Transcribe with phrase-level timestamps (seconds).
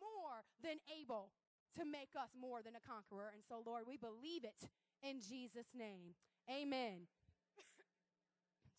[0.00, 1.30] more than able
[1.78, 3.30] to make us more than a conqueror.
[3.30, 4.68] And so, Lord, we believe it
[5.02, 6.18] in Jesus' name.
[6.50, 7.06] Amen.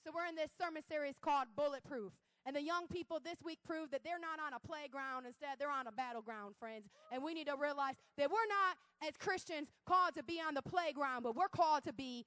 [0.03, 2.11] so, we're in this sermon series called Bulletproof.
[2.45, 5.25] And the young people this week proved that they're not on a playground.
[5.27, 6.89] Instead, they're on a battleground, friends.
[7.11, 8.77] And we need to realize that we're not,
[9.07, 12.25] as Christians, called to be on the playground, but we're called to be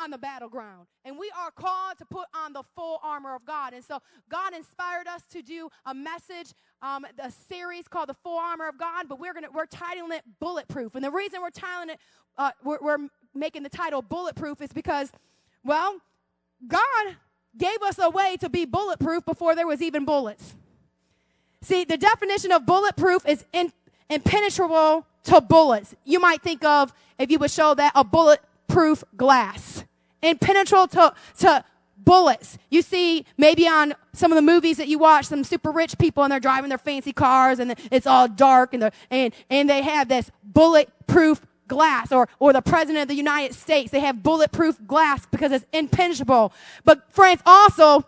[0.00, 0.86] on the battleground.
[1.04, 3.72] And we are called to put on the full armor of God.
[3.72, 8.38] And so God inspired us to do a message, um, a series called the Full
[8.38, 10.94] Armor of God, but we're gonna we're titling it Bulletproof.
[10.94, 11.98] And the reason we're titling it,
[12.36, 15.10] uh, we're, we're making the title Bulletproof is because,
[15.64, 16.00] well,
[16.66, 17.16] God
[17.56, 20.54] gave us a way to be bulletproof before there was even bullets.
[21.62, 23.72] See, the definition of bulletproof is in,
[24.10, 25.94] impenetrable to bullets.
[26.04, 28.04] You might think of, if you would show that, a
[28.66, 29.84] bulletproof glass.
[30.22, 31.64] Impenetrable to, to
[31.98, 32.58] bullets.
[32.70, 36.22] You see, maybe on some of the movies that you watch, some super rich people
[36.22, 40.08] and they're driving their fancy cars and it's all dark and, and, and they have
[40.08, 43.90] this bulletproof glass or, or the president of the United States.
[43.90, 46.52] They have bulletproof glass because it's impenetrable.
[46.84, 48.04] But friends, also,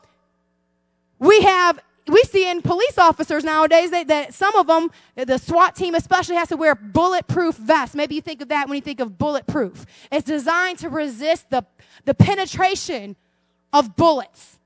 [1.18, 5.76] we have, we see in police officers nowadays that, that some of them, the SWAT
[5.76, 7.94] team especially has to wear bulletproof vests.
[7.94, 9.84] Maybe you think of that when you think of bulletproof.
[10.10, 11.64] It's designed to resist the,
[12.04, 13.16] the penetration
[13.72, 14.58] of bullets.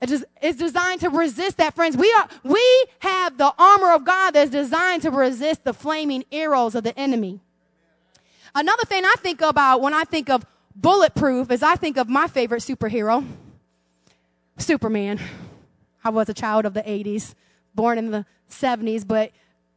[0.00, 1.96] It is, it's designed to resist that, friends.
[1.96, 6.74] We are, we have the armor of God that's designed to resist the flaming arrows
[6.74, 7.40] of the enemy.
[8.54, 10.46] Another thing I think about when I think of
[10.76, 13.26] bulletproof is I think of my favorite superhero,
[14.56, 15.18] Superman.
[16.04, 17.34] I was a child of the 80s,
[17.74, 19.32] born in the 70s, but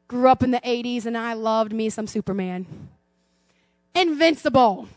[0.07, 2.65] grew up in the 80s and I loved me some Superman.
[3.95, 4.87] Invincible.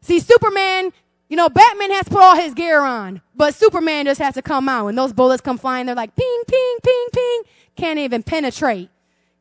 [0.00, 0.92] See, Superman,
[1.28, 4.42] you know, Batman has to put all his gear on, but Superman just has to
[4.42, 4.88] come out.
[4.88, 7.42] and those bullets come flying, they're like ping, ping, ping, ping.
[7.76, 8.90] Can't even penetrate.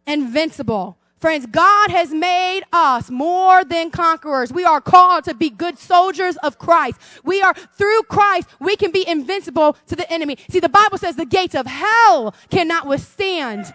[0.07, 0.97] Invincible.
[1.23, 4.51] Friends, God has made us more than conquerors.
[4.51, 6.99] We are called to be good soldiers of Christ.
[7.23, 10.37] We are, through Christ, we can be invincible to the enemy.
[10.49, 13.73] See, the Bible says the gates of hell cannot withstand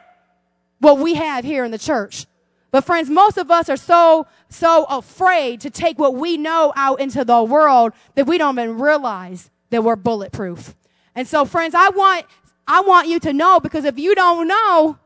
[0.81, 2.27] what we have here in the church.
[2.71, 7.01] But friends, most of us are so, so afraid to take what we know out
[7.01, 10.77] into the world that we don't even realize that we're bulletproof.
[11.15, 12.27] And so friends, I want,
[12.67, 14.99] I want you to know because if you don't know,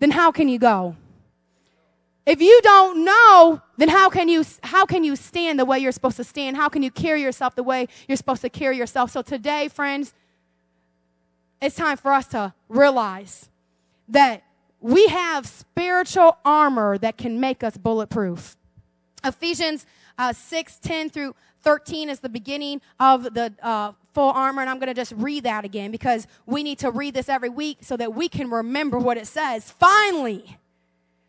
[0.00, 0.96] then how can you go?
[2.26, 5.92] If you don't know, then how can you how can you stand the way you're
[5.92, 6.56] supposed to stand?
[6.56, 9.12] How can you carry yourself the way you're supposed to carry yourself?
[9.12, 10.12] So today, friends,
[11.62, 13.48] it's time for us to realize
[14.08, 14.42] that
[14.80, 18.56] we have spiritual armor that can make us bulletproof.
[19.24, 19.86] Ephesians
[20.18, 24.62] uh, 6, 10 through 13 is the beginning of the uh, full armor.
[24.62, 27.48] And I'm going to just read that again because we need to read this every
[27.48, 29.70] week so that we can remember what it says.
[29.70, 30.58] Finally,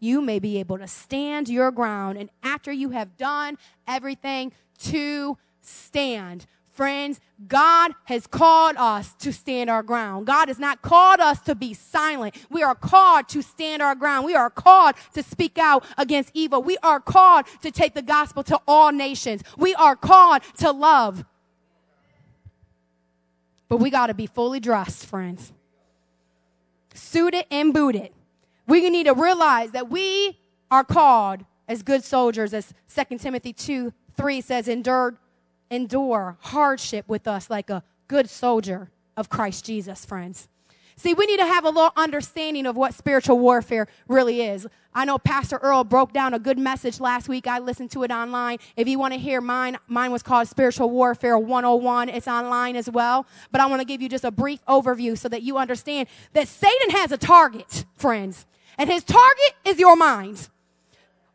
[0.00, 2.18] you may be able to stand your ground.
[2.18, 9.68] And after you have done everything to stand, friends, God has called us to stand
[9.68, 10.26] our ground.
[10.26, 12.36] God has not called us to be silent.
[12.50, 14.26] We are called to stand our ground.
[14.26, 16.62] We are called to speak out against evil.
[16.62, 19.42] We are called to take the gospel to all nations.
[19.56, 21.24] We are called to love.
[23.68, 25.52] But we got to be fully dressed, friends.
[26.94, 28.10] Suited and booted
[28.68, 30.38] we need to realize that we
[30.70, 35.14] are called as good soldiers, as 2 Timothy 2 3 says, endure,
[35.70, 40.48] endure hardship with us like a good soldier of Christ Jesus, friends.
[40.96, 44.66] See, we need to have a little understanding of what spiritual warfare really is.
[44.92, 47.46] I know Pastor Earl broke down a good message last week.
[47.46, 48.58] I listened to it online.
[48.76, 52.08] If you want to hear mine, mine was called Spiritual Warfare 101.
[52.08, 53.28] It's online as well.
[53.52, 56.48] But I want to give you just a brief overview so that you understand that
[56.48, 58.44] Satan has a target, friends.
[58.78, 60.48] And his target is your mind.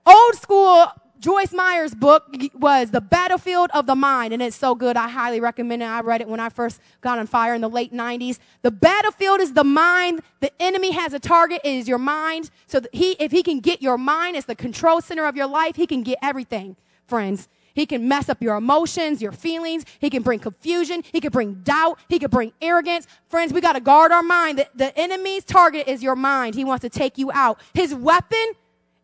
[0.06, 0.88] Old school
[1.24, 4.98] Joyce Meyer's book was The Battlefield of the Mind, and it's so good.
[4.98, 5.86] I highly recommend it.
[5.86, 8.40] I read it when I first got on fire in the late 90s.
[8.62, 10.22] The battlefield is the mind.
[10.42, 11.62] The enemy has a target.
[11.64, 12.50] It is your mind.
[12.68, 15.78] So he, if he can get your mind as the control center of your life,
[15.78, 16.76] he can get everything,
[17.08, 17.48] friends.
[17.74, 19.84] He can mess up your emotions, your feelings.
[20.00, 21.04] He can bring confusion.
[21.12, 22.00] He can bring doubt.
[22.08, 23.08] He can bring arrogance.
[23.28, 24.60] Friends, we got to guard our mind.
[24.60, 26.56] The, the enemy's target is your mind.
[26.56, 27.60] He wants to take you out.
[27.74, 28.54] His weapon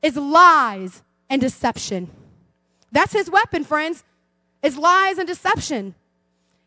[0.01, 2.09] is lies and deception.
[2.91, 4.03] That's his weapon, friends.
[4.61, 5.95] Is lies and deception.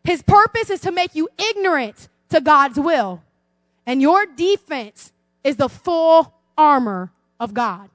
[0.02, 3.22] His purpose is to make you ignorant to God's will.
[3.86, 5.12] And your defense
[5.44, 7.90] is the full armor of God.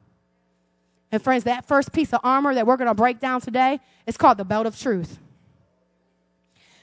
[1.12, 4.18] And friends, that first piece of armor that we're going to break down today is
[4.18, 5.19] called the belt of truth.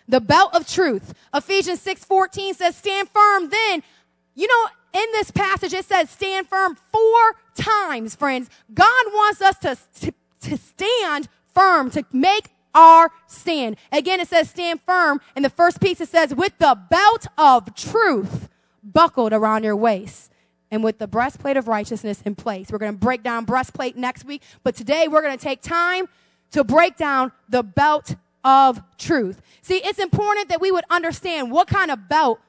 [0.09, 1.15] The belt of truth.
[1.32, 3.82] Ephesians 6:14 says, "Stand firm then."
[4.35, 8.49] You know, in this passage it says stand firm four times, friends.
[8.73, 10.15] God wants us to, to,
[10.49, 13.76] to stand firm, to make our stand.
[13.93, 15.21] Again, it says stand firm.
[15.37, 18.49] And the first piece it says, with the belt of truth
[18.82, 20.31] buckled around your waist
[20.75, 22.71] and with the breastplate of righteousness in place.
[22.71, 26.09] We're going to break down breastplate next week, but today we're going to take time
[26.50, 29.41] to break down the belt of truth.
[29.62, 32.41] See, it's important that we would understand what kind of belt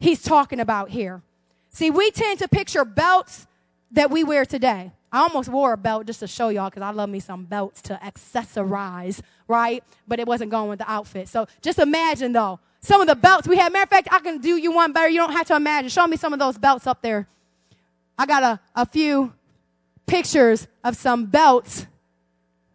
[0.00, 1.20] he's talking about here.
[1.68, 3.46] See, we tend to picture belts
[3.92, 4.92] that we wear today.
[5.12, 7.82] I almost wore a belt just to show y'all because I love me some belts
[7.82, 9.84] to accessorize, right?
[10.06, 11.28] But it wasn't going with the outfit.
[11.28, 13.72] So just imagine though, some of the belts we have.
[13.72, 15.08] Matter of fact, I can do you one better.
[15.08, 15.90] You don't have to imagine.
[15.90, 17.28] Show me some of those belts up there.
[18.18, 19.32] I got a, a few
[20.06, 21.86] pictures of some belts.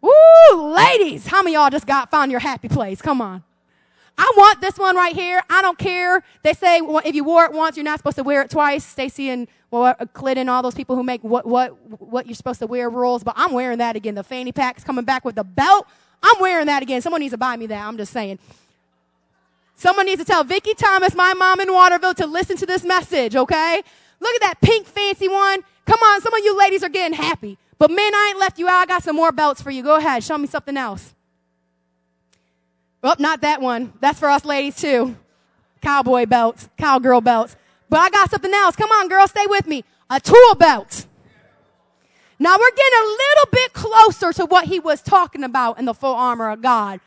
[0.00, 3.02] Woo, ladies, how many y'all just got found your happy place?
[3.02, 3.42] Come on.
[4.16, 5.42] I want this one right here.
[5.50, 6.22] I don't care.
[6.42, 8.84] They say if you wore it once, you're not supposed to wear it twice.
[8.84, 11.70] Stacy uh, and well, Clinton, all those people who make what, what,
[12.00, 14.14] what you're supposed to wear rules, but I'm wearing that again.
[14.14, 15.88] The fanny pack's coming back with the belt.
[16.22, 17.02] I'm wearing that again.
[17.02, 17.84] Someone needs to buy me that.
[17.84, 18.38] I'm just saying.
[19.74, 23.34] Someone needs to tell Vicki Thomas, my mom in Waterville, to listen to this message,
[23.34, 23.82] okay?
[24.24, 25.60] Look at that pink fancy one.
[25.84, 27.58] Come on, some of you ladies are getting happy.
[27.78, 28.80] But men, I ain't left you out.
[28.80, 29.82] I got some more belts for you.
[29.82, 30.24] Go ahead.
[30.24, 31.14] Show me something else.
[33.02, 33.92] Well, not that one.
[34.00, 35.14] That's for us ladies too.
[35.82, 37.54] Cowboy belts, cowgirl belts.
[37.90, 38.76] But I got something else.
[38.76, 39.84] Come on, girl, stay with me.
[40.08, 41.04] A tool belt.
[42.38, 45.92] Now we're getting a little bit closer to what he was talking about in the
[45.92, 47.00] full armor of God.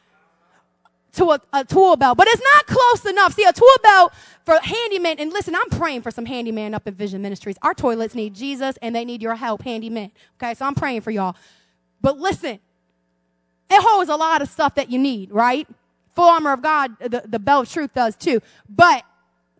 [1.17, 3.33] To a, a tool belt, but it's not close enough.
[3.33, 4.13] See, a tool belt
[4.45, 7.57] for handyman, and listen, I'm praying for some handyman up in Vision Ministries.
[7.61, 10.11] Our toilets need Jesus and they need your help, handyman.
[10.41, 11.35] Okay, so I'm praying for y'all.
[12.01, 12.59] But listen,
[13.69, 15.67] it holds a lot of stuff that you need, right?
[16.15, 18.39] Full armor of God, the, the belt of truth does too.
[18.69, 19.03] But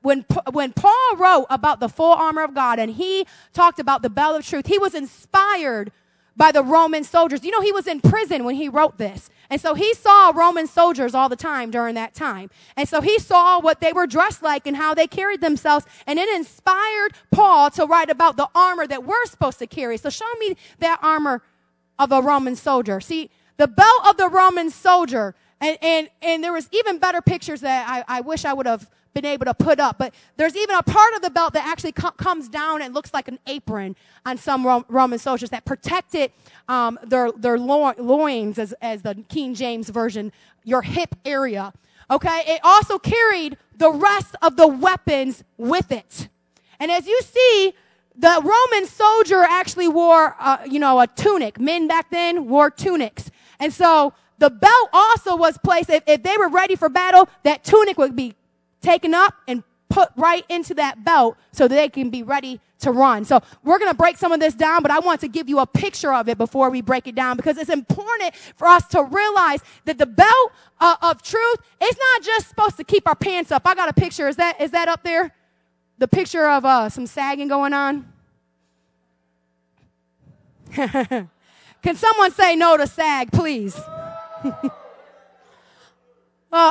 [0.02, 4.10] when, when Paul wrote about the full armor of God and he talked about the
[4.10, 5.92] belt of truth, he was inspired
[6.38, 7.44] by the Roman soldiers.
[7.44, 9.30] You know, he was in prison when he wrote this.
[9.50, 12.50] And so he saw Roman soldiers all the time during that time.
[12.76, 15.86] And so he saw what they were dressed like and how they carried themselves.
[16.06, 19.98] And it inspired Paul to write about the armor that we're supposed to carry.
[19.98, 21.42] So show me that armor
[21.98, 23.02] of a Roman soldier.
[23.02, 27.62] See, the belt of the Roman soldier and, and, and there was even better pictures
[27.62, 29.98] that I, I wish I would have been able to put up.
[29.98, 33.14] But there's even a part of the belt that actually co- comes down and looks
[33.14, 33.96] like an apron
[34.26, 36.32] on some Ro- Roman soldiers that protected
[36.68, 40.32] um, their, their lo- loins, as, as the King James Version,
[40.64, 41.74] your hip area.
[42.12, 42.44] Okay?
[42.46, 46.30] It also carried the rest of the weapons with it.
[46.80, 47.74] And as you see,
[48.16, 51.60] the Roman soldier actually wore, uh, you know, a tunic.
[51.60, 53.32] Men back then wore tunics.
[53.60, 57.64] And so the belt also was placed, if, if they were ready for battle, that
[57.64, 58.36] tunic would be
[58.82, 62.92] taken up and put right into that belt so that they can be ready to
[62.92, 63.26] run.
[63.26, 65.60] So we're going to break some of this down, but I want to give you
[65.60, 69.04] a picture of it before we break it down because it's important for us to
[69.04, 73.52] realize that the belt uh, of truth is not just supposed to keep our pants
[73.52, 73.64] up.
[73.66, 74.28] I got a picture.
[74.28, 75.34] Is that, is that up there?
[75.98, 78.14] The picture of uh, some sagging going on?
[80.76, 83.76] Can someone say no to sag, please?
[84.44, 84.74] Well,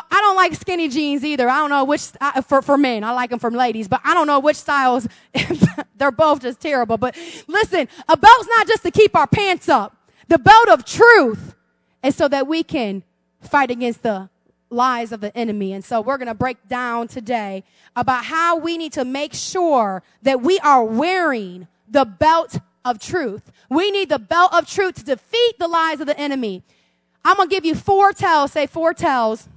[0.10, 1.48] I don't like skinny jeans either.
[1.48, 3.04] I don't know which uh, for for men.
[3.04, 5.06] I like them from ladies, but I don't know which styles.
[5.96, 6.98] They're both just terrible.
[6.98, 9.96] But listen, a belt's not just to keep our pants up.
[10.28, 11.54] The belt of truth
[12.02, 13.02] is so that we can
[13.40, 14.28] fight against the
[14.70, 15.72] lies of the enemy.
[15.72, 20.02] And so we're going to break down today about how we need to make sure
[20.22, 23.50] that we are wearing the belt of truth.
[23.70, 26.62] We need the belt of truth to defeat the lies of the enemy.
[27.26, 29.48] I'm going to give you four tells, say four tells,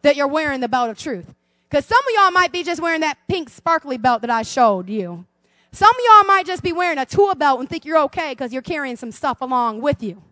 [0.00, 1.34] that you're wearing the belt of truth.
[1.68, 4.88] Because some of y'all might be just wearing that pink sparkly belt that I showed
[4.88, 5.26] you.
[5.72, 8.50] Some of y'all might just be wearing a tool belt and think you're okay because
[8.50, 10.22] you're carrying some stuff along with you.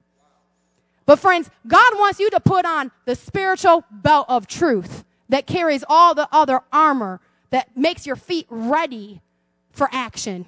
[1.04, 5.84] But friends, God wants you to put on the spiritual belt of truth that carries
[5.86, 7.20] all the other armor
[7.50, 9.20] that makes your feet ready
[9.70, 10.46] for action.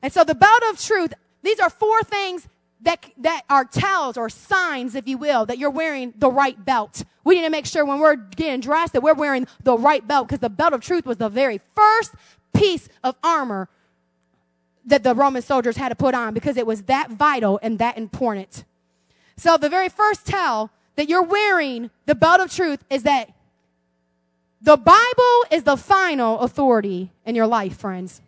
[0.00, 1.12] And so the belt of truth,
[1.42, 2.46] these are four things
[2.82, 7.04] that, that are tells or signs, if you will, that you're wearing the right belt.
[7.24, 10.28] We need to make sure when we're getting dressed that we're wearing the right belt
[10.28, 12.12] because the belt of truth was the very first
[12.54, 13.68] piece of armor
[14.84, 17.98] that the Roman soldiers had to put on because it was that vital and that
[17.98, 18.64] important.
[19.36, 23.32] So the very first tell that you're wearing the belt of truth is that
[24.62, 28.20] the Bible is the final authority in your life, friends.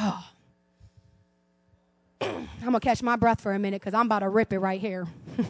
[0.00, 0.24] Oh.
[2.20, 4.58] I'm going to catch my breath for a minute because I'm about to rip it
[4.58, 5.06] right here.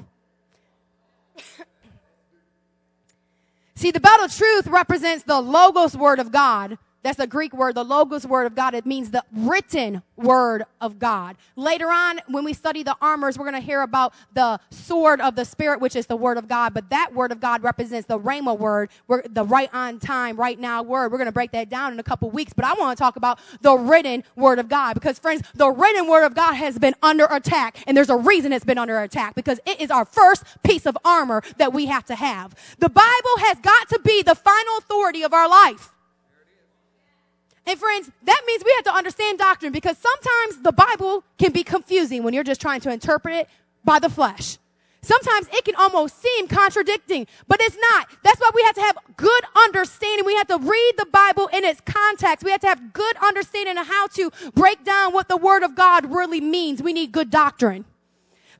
[3.74, 7.76] See, the belt of truth represents the Logos word of God, that's the Greek word,
[7.76, 8.74] the logos word of God.
[8.74, 11.36] It means the written word of God.
[11.54, 15.36] Later on, when we study the armors, we're going to hear about the sword of
[15.36, 16.74] the Spirit, which is the word of God.
[16.74, 18.90] But that word of God represents the Rhema word,
[19.30, 21.12] the right on time, right now word.
[21.12, 22.52] We're going to break that down in a couple weeks.
[22.52, 26.08] But I want to talk about the written word of God because, friends, the written
[26.08, 27.78] word of God has been under attack.
[27.86, 30.98] And there's a reason it's been under attack because it is our first piece of
[31.04, 32.54] armor that we have to have.
[32.78, 35.92] The Bible has got to be the final authority of our life.
[37.66, 41.64] And friends, that means we have to understand doctrine because sometimes the Bible can be
[41.64, 43.48] confusing when you're just trying to interpret it
[43.84, 44.58] by the flesh.
[45.02, 48.08] Sometimes it can almost seem contradicting, but it's not.
[48.24, 50.26] That's why we have to have good understanding.
[50.26, 52.44] We have to read the Bible in its context.
[52.44, 55.76] We have to have good understanding of how to break down what the Word of
[55.76, 56.82] God really means.
[56.82, 57.84] We need good doctrine.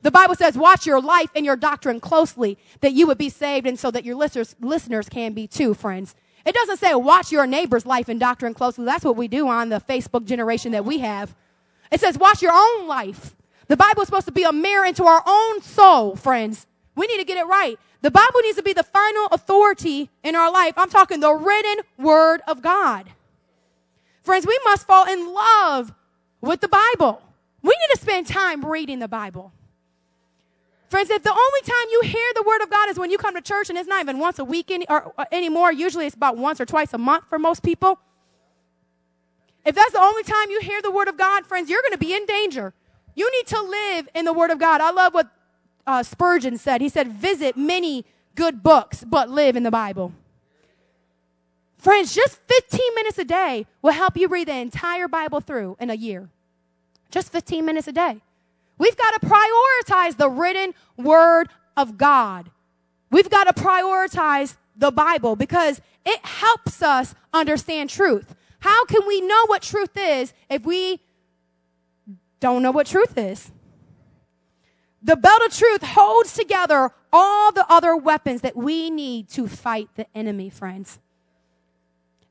[0.03, 3.67] The Bible says, watch your life and your doctrine closely that you would be saved
[3.67, 6.15] and so that your listeners, listeners can be too, friends.
[6.47, 8.85] It doesn't say watch your neighbor's life and doctrine closely.
[8.85, 11.35] That's what we do on the Facebook generation that we have.
[11.91, 13.35] It says watch your own life.
[13.67, 16.65] The Bible is supposed to be a mirror into our own soul, friends.
[16.95, 17.77] We need to get it right.
[18.01, 20.75] The Bible needs to be the final authority in our life.
[20.77, 23.09] I'm talking the written word of God.
[24.23, 25.93] Friends, we must fall in love
[26.39, 27.21] with the Bible.
[27.61, 29.51] We need to spend time reading the Bible.
[30.89, 33.35] Friends, if the only time you hear the word of God is when you come
[33.35, 36.15] to church and it's not even once a week any, or, or anymore, usually it's
[36.15, 37.99] about once or twice a month for most people.
[39.65, 41.97] If that's the only time you hear the word of God, friends, you're going to
[41.97, 42.73] be in danger.
[43.15, 44.79] You need to live in the word of God.
[44.79, 45.29] I love what
[45.85, 46.79] uh, Spurgeon said.
[46.79, 50.13] He said, visit many good books, but live in the Bible.
[51.77, 55.89] Friends, just 15 minutes a day will help you read the entire Bible through in
[55.89, 56.29] a year.
[57.11, 58.21] Just 15 minutes a day.
[58.77, 62.51] We've got to prioritize the written word of God.
[63.09, 68.35] We've got to prioritize the Bible because it helps us understand truth.
[68.59, 71.01] How can we know what truth is if we
[72.39, 73.51] don't know what truth is?
[75.01, 79.89] The belt of truth holds together all the other weapons that we need to fight
[79.95, 80.99] the enemy, friends.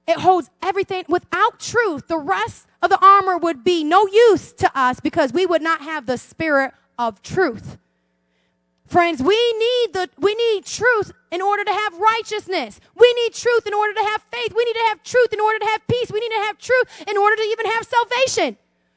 [0.07, 1.05] It holds everything.
[1.09, 5.47] Without truth, the rest of the armor would be no use to us because we
[5.47, 7.79] would not have the spirit of truth.
[8.87, 12.81] Friends, we need the, we need truth in order to have righteousness.
[12.95, 14.55] We need truth in order to have faith.
[14.57, 16.11] We need to have truth in order to have peace.
[16.13, 18.57] We need to have truth in order to even have salvation.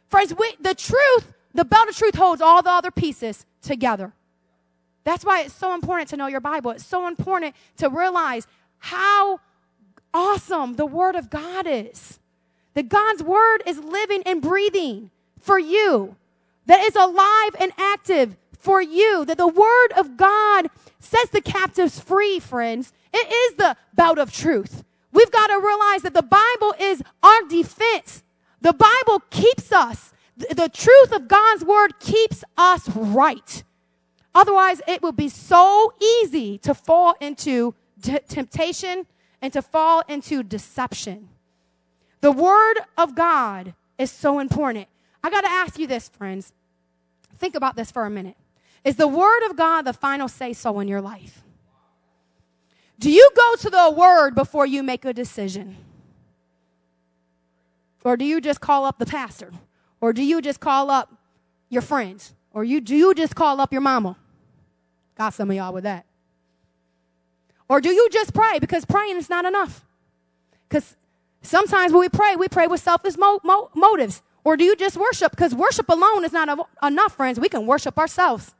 [0.10, 4.14] Friends, we, the truth, the belt of truth holds all the other pieces together.
[5.06, 6.70] That's why it's so important to know your Bible.
[6.72, 8.46] It's so important to realize
[8.78, 9.40] how
[10.14, 12.20] awesome the Word of God is.
[12.74, 16.16] That God's Word is living and breathing for you,
[16.66, 22.00] that is alive and active for you, that the Word of God sets the captives
[22.00, 22.94] free, friends.
[23.14, 24.84] It is the bout of truth.
[25.12, 28.24] We've got to realize that the Bible is our defense.
[28.62, 30.14] The Bible keeps us.
[30.38, 33.64] The truth of God's Word keeps us right.
[34.36, 39.06] Otherwise, it will be so easy to fall into t- temptation
[39.42, 41.30] and to fall into deception.
[42.22, 44.88] The word of God is so important.
[45.24, 46.54] I got to ask you this, friends.
[47.38, 48.36] Think about this for a minute.
[48.84, 51.44] Is the word of God the final say so in your life?
[53.00, 55.78] Do you go to the word before you make a decision?
[58.04, 59.52] Or do you just call up the pastor?
[60.02, 61.14] Or do you just call up
[61.70, 62.34] your friends?
[62.52, 64.18] Or you, do you just call up your mama?
[65.16, 66.06] Got some of y'all with that.
[67.70, 69.86] Or do you just pray because praying is not enough?
[70.68, 70.96] Because
[71.42, 74.22] sometimes when we pray, we pray with selfish mo- mo- motives.
[74.44, 75.32] Or do you just worship?
[75.32, 77.40] Because worship alone is not a- enough, friends.
[77.40, 78.56] We can worship ourselves.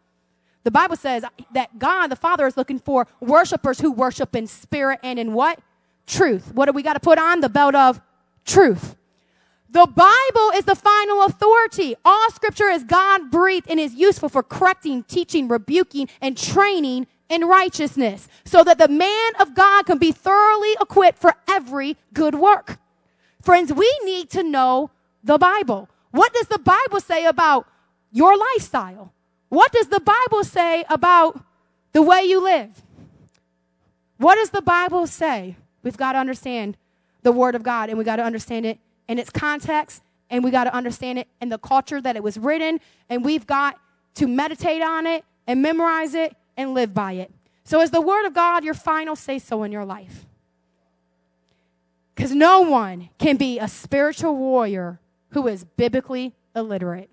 [0.64, 1.24] The Bible says
[1.54, 5.60] that God, the Father, is looking for worshipers who worship in spirit and in what?
[6.06, 6.54] Truth.
[6.54, 7.40] What do we got to put on?
[7.40, 8.02] The belt of
[8.46, 8.96] truth.
[9.72, 11.96] The Bible is the final authority.
[12.04, 17.46] All scripture is God breathed and is useful for correcting, teaching, rebuking, and training in
[17.46, 22.80] righteousness, so that the man of God can be thoroughly equipped for every good work.
[23.42, 24.92] Friends, we need to know
[25.24, 25.90] the Bible.
[26.12, 27.68] What does the Bible say about
[28.12, 29.14] your lifestyle?
[29.50, 31.44] What does the Bible say about
[31.94, 32.82] the way you live?
[34.18, 35.56] What does the Bible say?
[35.84, 36.78] We've got to understand
[37.22, 40.52] the Word of God and we got to understand it in its context and we
[40.52, 43.80] got to understand it in the culture that it was written, and we've got
[44.16, 47.32] to meditate on it and memorize it and live by it.
[47.64, 50.26] So, is the Word of God your final say so in your life?
[52.14, 55.00] Because no one can be a spiritual warrior
[55.30, 57.10] who is biblically illiterate.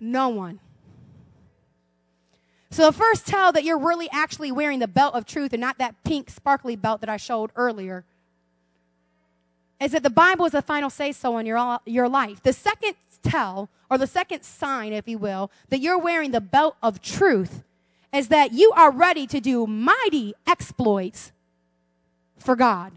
[0.00, 0.58] No one.
[2.72, 5.78] So, the first tell that you're really actually wearing the belt of truth and not
[5.78, 8.04] that pink sparkly belt that I showed earlier
[9.80, 12.42] is that the Bible is the final say so in your, your life.
[12.42, 16.76] The second tell, or the second sign, if you will, that you're wearing the belt
[16.82, 17.64] of truth
[18.12, 21.32] is that you are ready to do mighty exploits
[22.38, 22.92] for God.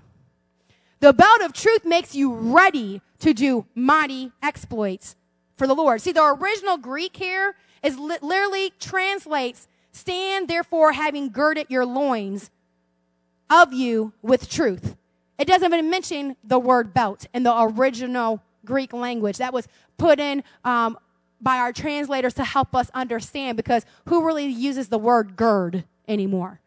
[0.99, 5.15] The belt of truth makes you ready to do mighty exploits
[5.57, 6.01] for the Lord.
[6.01, 12.49] See, the original Greek here is li- literally translates, stand therefore having girded your loins
[13.49, 14.95] of you with truth.
[15.37, 19.37] It doesn't even mention the word belt in the original Greek language.
[19.37, 19.67] That was
[19.97, 20.97] put in um,
[21.41, 26.61] by our translators to help us understand because who really uses the word gird anymore?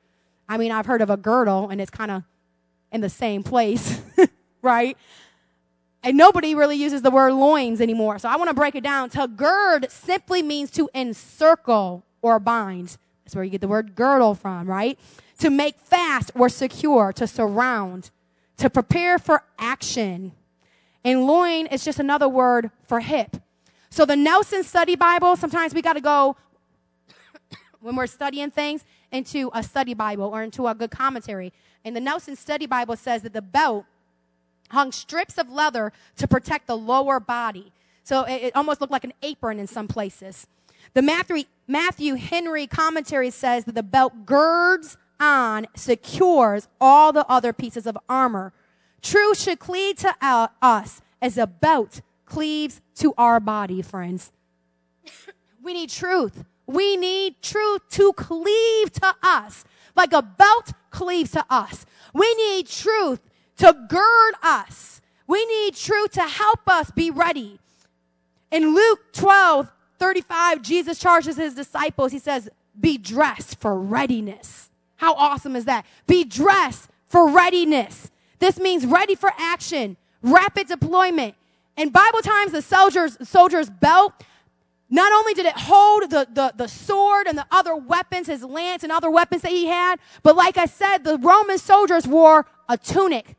[0.48, 2.22] I mean, I've heard of a girdle and it's kind of
[2.92, 4.00] in the same place,
[4.62, 4.96] right?
[6.02, 8.18] And nobody really uses the word loins anymore.
[8.18, 9.10] So I want to break it down.
[9.10, 12.96] To gird simply means to encircle or bind.
[13.24, 14.98] That's where you get the word girdle from, right?
[15.38, 18.10] To make fast or secure, to surround,
[18.58, 20.32] to prepare for action.
[21.06, 23.36] And loin is just another word for hip.
[23.90, 26.36] So the Nelson Study Bible, sometimes we got to go
[27.80, 31.52] when we're studying things into a study Bible or into a good commentary.
[31.84, 33.84] And the Nelson Study Bible says that the belt
[34.70, 37.72] hung strips of leather to protect the lower body.
[38.02, 40.48] So it, it almost looked like an apron in some places.
[40.94, 47.52] The Matthew, Matthew Henry commentary says that the belt girds on, secures all the other
[47.52, 48.52] pieces of armor.
[49.02, 54.32] Truth should cleave to uh, us as a belt cleaves to our body, friends.
[55.62, 56.44] we need truth.
[56.66, 61.86] We need truth to cleave to us, like a belt cleaves to us.
[62.12, 63.20] We need truth
[63.58, 65.00] to gird us.
[65.26, 67.58] We need truth to help us be ready.
[68.50, 72.12] In Luke 12, 35, Jesus charges his disciples.
[72.12, 74.70] He says, Be dressed for readiness.
[74.96, 75.84] How awesome is that?
[76.06, 78.10] Be dressed for readiness.
[78.38, 81.34] This means ready for action, rapid deployment.
[81.76, 84.12] In Bible times, the soldier's, soldier's belt,
[84.88, 88.82] not only did it hold the, the, the sword and the other weapons, his lance
[88.82, 92.78] and other weapons that he had, but like I said, the Roman soldiers wore a
[92.78, 93.36] tunic.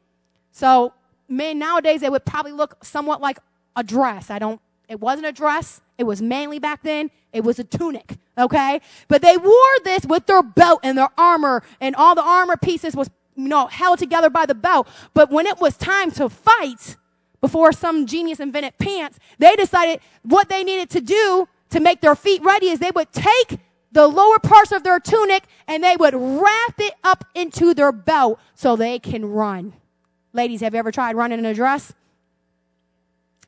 [0.52, 0.94] So,
[1.30, 3.40] man, nowadays it would probably look somewhat like
[3.76, 4.30] a dress.
[4.30, 5.82] I don't, it wasn't a dress.
[5.98, 7.12] It was mainly back then.
[7.34, 8.18] It was a tunic.
[8.38, 8.82] Okay.
[9.08, 12.96] But they wore this with their belt and their armor and all the armor pieces
[12.96, 14.88] was, you know, held together by the belt.
[15.13, 16.97] But when it was time to fight,
[17.39, 22.15] before some genius invented pants, they decided what they needed to do to make their
[22.15, 23.60] feet ready is they would take
[23.91, 28.39] the lower parts of their tunic and they would wrap it up into their belt
[28.56, 29.73] so they can run.
[30.34, 31.93] Ladies, have you ever tried running in a dress?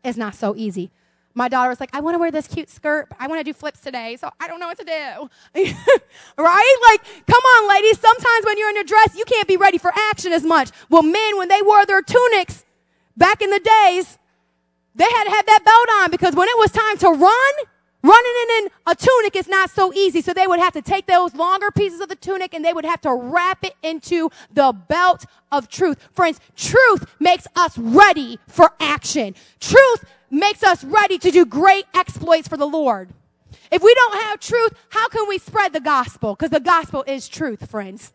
[0.04, 0.92] It's not so easy.
[1.36, 3.54] My daughter was like, I want to wear this cute skirt, I want to do
[3.54, 5.62] flips today, so I don't know what to do.
[6.38, 6.78] right?
[6.90, 8.00] Like, come on, ladies.
[8.00, 10.72] Sometimes when you're in a dress, you can't be ready for action as much.
[10.90, 12.66] Well, men, when they wore their tunics
[13.16, 14.18] back in the days,
[14.96, 17.54] they had to have that belt on because when it was time to run,
[18.02, 20.22] Running in a tunic is not so easy.
[20.22, 22.86] So they would have to take those longer pieces of the tunic and they would
[22.86, 25.98] have to wrap it into the belt of truth.
[26.14, 29.36] Friends, truth makes us ready for action.
[29.60, 33.10] Truth makes us ready to do great exploits for the Lord.
[33.72, 36.36] If we don't have truth, how can we spread the gospel?
[36.36, 38.14] Because the gospel is truth, friends.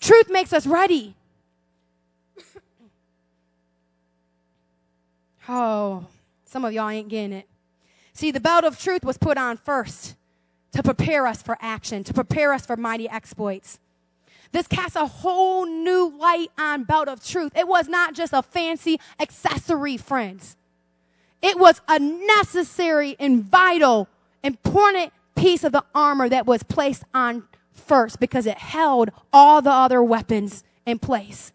[0.00, 1.14] Truth makes us ready.
[5.48, 6.06] oh,
[6.44, 7.46] some of y'all ain't getting it.
[8.12, 10.16] See, the belt of truth was put on first
[10.72, 13.78] to prepare us for action, to prepare us for mighty exploits.
[14.52, 17.52] This casts a whole new light on belt of truth.
[17.56, 20.56] It was not just a fancy accessory, friends.
[21.42, 24.08] It was a necessary and vital,
[24.42, 29.70] important piece of the armor that was placed on first because it held all the
[29.70, 31.52] other weapons in place.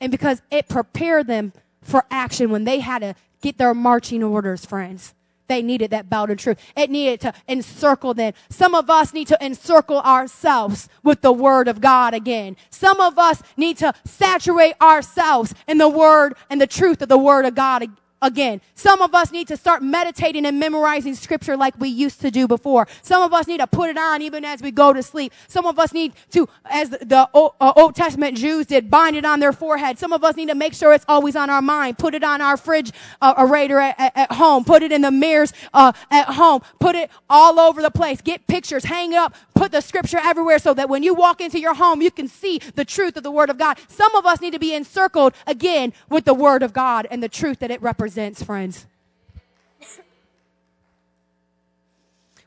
[0.00, 4.64] And because it prepared them for action when they had to get their marching orders,
[4.64, 5.14] friends.
[5.48, 6.58] They needed that belt of truth.
[6.76, 8.32] It needed to encircle them.
[8.48, 12.56] Some of us need to encircle ourselves with the word of God again.
[12.70, 17.18] Some of us need to saturate ourselves in the word and the truth of the
[17.18, 17.86] word of God
[18.22, 18.60] again.
[18.74, 22.48] Some of us need to start meditating and memorizing scripture like we used to do
[22.48, 22.86] before.
[23.02, 25.32] Some of us need to put it on even as we go to sleep.
[25.48, 29.24] Some of us need to, as the Old, uh, Old Testament Jews did, bind it
[29.24, 29.98] on their forehead.
[29.98, 31.98] Some of us need to make sure it's always on our mind.
[31.98, 34.64] Put it on our fridge uh, at, at, at, home.
[34.64, 36.62] Put it in the mirrors uh, at home.
[36.78, 38.20] Put it all over the place.
[38.20, 41.74] Get pictures, hang up, put the scripture everywhere so that when you walk into your
[41.74, 43.78] home, you can see the truth of the Word of God.
[43.86, 47.28] Some of us need to be encircled again with the Word of God and the
[47.28, 48.86] truth that it represents friends.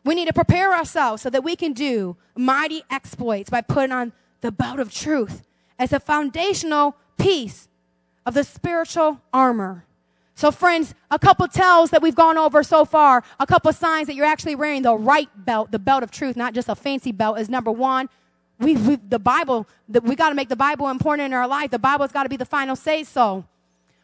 [0.03, 4.11] We need to prepare ourselves so that we can do mighty exploits by putting on
[4.41, 5.41] the belt of truth
[5.79, 7.69] as a foundational piece
[8.25, 9.85] of the spiritual armor.
[10.37, 14.15] So, friends, a couple tells that we've gone over so far, a couple signs that
[14.15, 17.39] you're actually wearing the right belt, the belt of truth, not just a fancy belt,
[17.39, 18.09] is number one.
[18.59, 21.71] We, we the Bible, the, we got to make the Bible important in our life.
[21.71, 23.45] The Bible's got to be the final say so.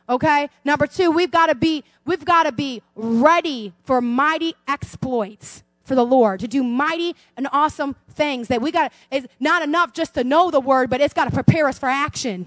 [0.08, 0.50] Okay?
[0.64, 5.96] Number two, we've got to be, we've got to be ready for mighty exploits for
[5.96, 10.14] the Lord, to do mighty and awesome things that we got, it's not enough just
[10.14, 12.46] to know the word, but it's got to prepare us for action.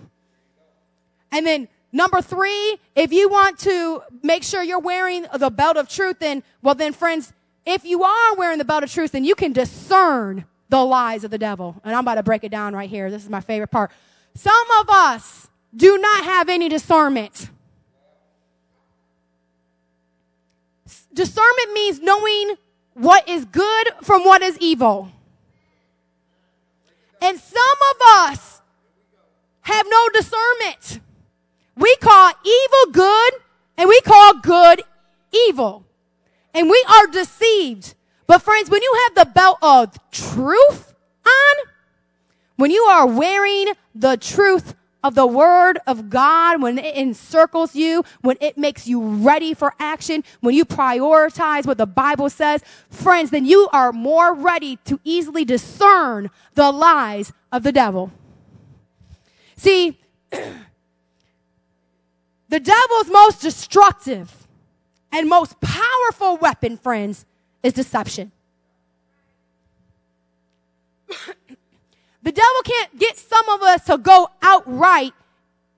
[1.31, 5.89] And then number three, if you want to make sure you're wearing the belt of
[5.89, 7.33] truth, then, well then friends,
[7.65, 11.31] if you are wearing the belt of truth, then you can discern the lies of
[11.31, 11.81] the devil.
[11.85, 13.11] And I'm about to break it down right here.
[13.11, 13.91] This is my favorite part.
[14.35, 17.49] Some of us do not have any discernment.
[21.15, 22.57] discernment means knowing
[22.95, 25.11] what is good from what is evil.
[27.23, 28.61] And some of us
[29.63, 31.01] have no discernment.
[31.77, 33.33] We call evil good
[33.77, 34.83] and we call good
[35.49, 35.85] evil.
[36.53, 37.95] And we are deceived.
[38.27, 40.95] But friends, when you have the belt of truth
[41.27, 41.67] on,
[42.57, 48.05] when you are wearing the truth of the word of God, when it encircles you,
[48.23, 53.31] when it makes you ready for action, when you prioritize what the Bible says, friends,
[53.31, 58.13] then you are more ready to easily discern the lies of the devil.
[59.57, 59.99] See,
[62.55, 64.47] the devil's most destructive
[65.11, 67.27] and most powerful weapon, friends,
[67.65, 68.31] is deception.
[72.23, 75.13] The devil can't get some of us to go outright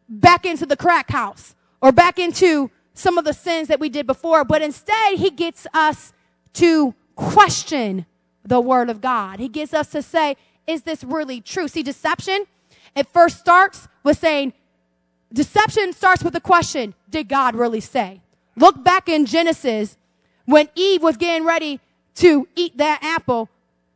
[0.08, 4.06] back into the crack house or back into some of the sins that we did
[4.06, 6.12] before, but instead he gets us
[6.52, 8.06] to question
[8.44, 9.40] the word of God.
[9.40, 10.36] He gets us to say,
[10.68, 11.66] is this really true?
[11.66, 12.44] See, deception,
[12.94, 14.52] it first starts with saying,
[15.32, 18.20] deception starts with the question, did God really say?
[18.56, 19.96] Look back in Genesis
[20.44, 21.80] when Eve was getting ready
[22.16, 23.50] to eat that apple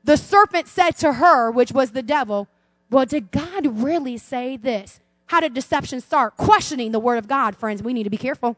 [0.04, 2.48] the serpent said to her, which was the devil,
[2.90, 5.00] well, did God really say this?
[5.26, 6.36] How did deception start?
[6.36, 7.82] Questioning the word of God, friends.
[7.82, 8.56] We need to be careful.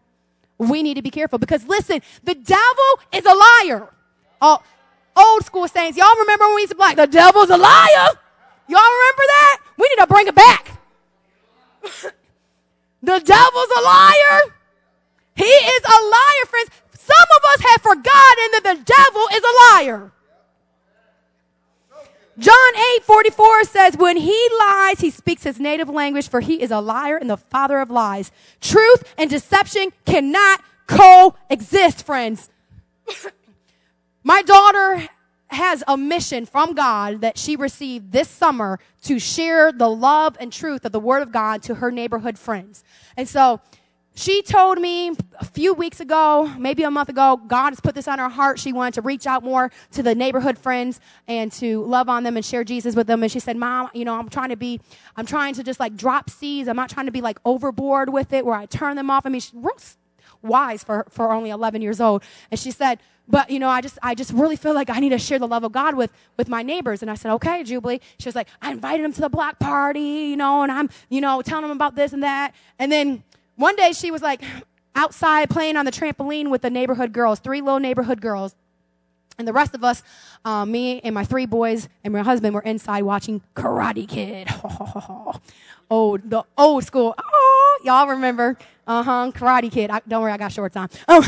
[0.59, 3.89] We need to be careful because listen, the devil is a liar.
[4.41, 4.63] Oh,
[5.17, 8.09] old school saints, y'all remember when we used to be like, the devil's a liar?
[8.69, 9.59] Y'all remember that?
[9.77, 10.79] We need to bring it back.
[13.03, 14.41] the devil's a liar.
[15.35, 16.71] He is a liar, friends.
[16.99, 20.13] Some of us have forgotten that the devil is a liar.
[22.39, 26.71] John 8 44 says, When he lies, he speaks his native language, for he is
[26.71, 28.31] a liar and the father of lies.
[28.61, 32.51] Truth and deception cannot coexist, friends.
[34.25, 35.09] My daughter
[35.53, 40.53] has a mission from God that she received this summer to share the love and
[40.53, 42.85] truth of the Word of God to her neighborhood friends.
[43.17, 43.61] And so
[44.15, 48.07] she told me a few weeks ago, maybe a month ago, God has put this
[48.07, 48.59] on her heart.
[48.59, 52.37] She wanted to reach out more to the neighborhood friends and to love on them
[52.37, 53.23] and share Jesus with them.
[53.23, 54.81] And she said, Mom, you know, I'm trying to be,
[55.17, 56.69] I'm trying to just like drop seeds.
[56.69, 59.25] I'm not trying to be like overboard with it where I turn them off.
[59.25, 59.79] I mean, she's real
[60.41, 62.23] wise for, for only 11 years old.
[62.51, 65.11] And she said, but you know, I just, I just really feel like I need
[65.11, 67.03] to share the love of God with, with my neighbors.
[67.03, 68.01] And I said, okay, Jubilee.
[68.19, 71.21] She was like, I invited them to the block party, you know, and I'm, you
[71.21, 72.55] know, telling them about this and that.
[72.79, 73.23] And then,
[73.57, 74.43] one day she was like
[74.95, 78.55] outside playing on the trampoline with the neighborhood girls, three little neighborhood girls.
[79.39, 80.03] And the rest of us,
[80.45, 84.49] uh, me and my three boys and my husband, were inside watching Karate Kid.
[85.93, 87.15] old, the old school.
[87.19, 88.57] Oh, y'all remember?
[88.87, 89.31] Uh huh.
[89.33, 89.91] Karate Kid.
[89.91, 90.89] I, don't worry, I got shorts on.
[91.07, 91.21] Oh,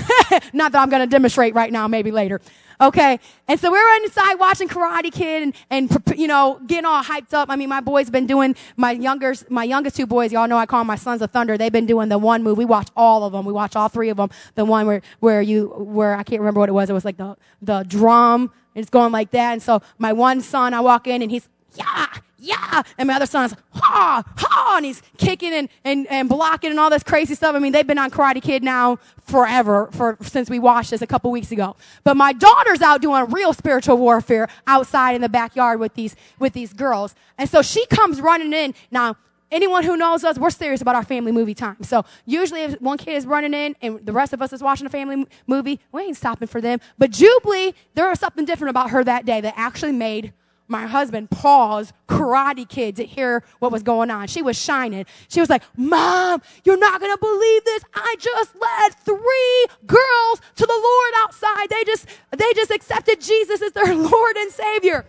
[0.53, 1.87] not that I'm going to demonstrate right now.
[1.87, 2.41] Maybe later.
[2.81, 3.21] Okay.
[3.47, 7.33] And so we were inside watching Karate Kid and, and, you know, getting all hyped
[7.33, 7.49] up.
[7.51, 10.67] I mean, my boys been doing, my younger, my youngest two boys, y'all know I
[10.67, 11.57] call them my sons of thunder.
[11.57, 12.59] They've been doing the one move.
[12.59, 13.45] We watch all of them.
[13.45, 14.31] We watch all three of them.
[14.57, 16.91] The one where, where you, where I can't remember what it was.
[16.91, 18.51] It was like the, the drum.
[18.75, 19.53] It's going like that.
[19.53, 22.07] And so my one son, I walk in and he's yeah,
[22.45, 22.83] yeah.
[22.99, 26.91] And my other son's, ha, ha, and he's kicking and, and, and blocking and all
[26.91, 27.55] this crazy stuff.
[27.55, 31.07] I mean, they've been on Karate Kid now forever, for, since we watched this a
[31.07, 31.77] couple weeks ago.
[32.03, 36.53] But my daughter's out doing real spiritual warfare outside in the backyard with these, with
[36.53, 37.15] these girls.
[37.39, 38.75] And so she comes running in.
[38.91, 39.17] Now,
[39.51, 41.83] anyone who knows us, we're serious about our family movie time.
[41.83, 44.87] So usually if one kid is running in and the rest of us is watching
[44.87, 46.81] a family movie, we ain't stopping for them.
[46.99, 50.33] But Jubilee, there was something different about her that day that actually made
[50.67, 54.29] my husband paused Karate Kid to hear what was going on.
[54.29, 55.05] She was shining.
[55.29, 57.83] She was like, Mom, you're not going to believe this.
[57.95, 61.69] I just led three girls to the Lord outside.
[61.69, 65.05] They just, they just accepted Jesus as their Lord and Savior.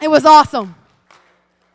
[0.00, 0.74] It was awesome.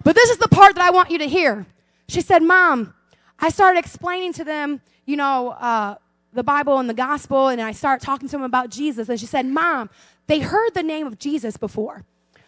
[0.04, 1.65] But this is the part that I want you to hear.
[2.10, 2.93] She said, Mom,
[3.39, 5.95] I started explaining to them, you know, uh,
[6.34, 9.10] the Bible and the gospel, and I started talking to them about Jesus.
[9.10, 9.89] And she said, Mom,
[10.28, 12.04] they heard the name of Jesus before.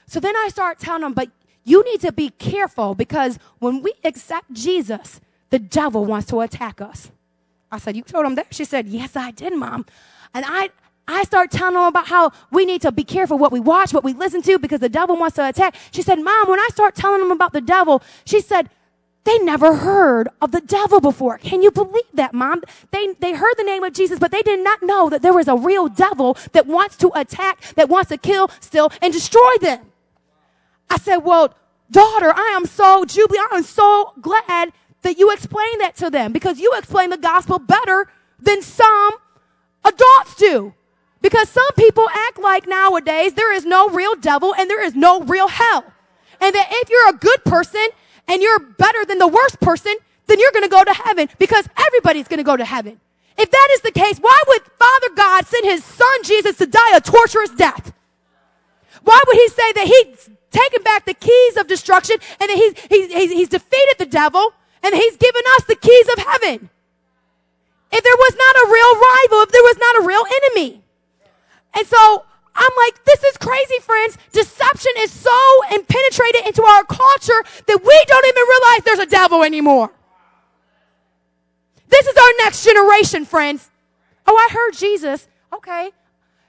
[0.06, 1.30] So then I start telling them, but
[1.64, 6.82] you need to be careful because when we accept Jesus, the devil wants to attack
[6.82, 7.12] us.
[7.72, 8.54] I said, You told them that?
[8.54, 9.86] She said, Yes, I did, Mom.
[10.34, 10.70] And I,
[11.08, 14.04] I start telling them about how we need to be careful what we watch, what
[14.04, 15.76] we listen to, because the devil wants to attack.
[15.92, 18.70] She said, Mom, when I start telling them about the devil, she said,
[19.26, 21.38] they never heard of the devil before.
[21.38, 22.64] Can you believe that, mom?
[22.92, 25.48] They, they heard the name of Jesus, but they did not know that there was
[25.48, 29.82] a real devil that wants to attack, that wants to kill, steal, and destroy them.
[30.90, 31.54] I said, well,
[31.92, 33.52] daughter, I am so jubilant.
[33.52, 37.60] I am so glad that you explained that to them because you explain the gospel
[37.60, 38.08] better
[38.40, 39.12] than some
[39.86, 40.74] adults do.
[41.22, 45.22] Because some people act like nowadays there is no real devil and there is no
[45.22, 45.84] real hell.
[46.42, 47.86] And that if you're a good person
[48.30, 49.94] and you're better than the worst person,
[50.28, 53.02] then you're going to go to heaven because everybody's going to go to heaven.
[53.38, 56.96] If that is the case, why would Father God send his son Jesus to die
[56.96, 57.92] a torturous death?
[59.04, 63.10] Why would he say that he's taken back the keys of destruction and that he's,
[63.12, 66.70] he's, he's defeated the devil and he's given us the keys of heaven?
[67.92, 70.84] If there was not a real rival, if there was not a real enemy.
[71.74, 72.26] And so
[72.70, 74.18] I'm like, this is crazy, friends.
[74.32, 79.44] Deception is so penetrated into our culture that we don't even realize there's a devil
[79.44, 79.92] anymore.
[81.88, 83.72] This is our next generation, friends.
[84.28, 85.28] Oh, I heard Jesus.
[85.52, 85.90] Okay.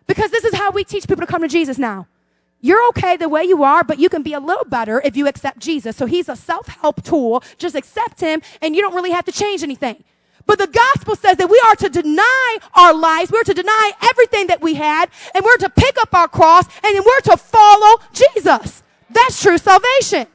[0.06, 2.06] Because this is how we teach people to come to Jesus now.
[2.61, 5.26] You're okay the way you are, but you can be a little better if you
[5.26, 5.96] accept Jesus.
[5.96, 7.42] So he's a self-help tool.
[7.56, 10.04] Just accept him and you don't really have to change anything.
[10.51, 13.31] But the gospel says that we are to deny our lives.
[13.31, 16.93] We're to deny everything that we had and we're to pick up our cross and
[16.93, 18.83] then we're to follow Jesus.
[19.11, 20.27] That's true salvation.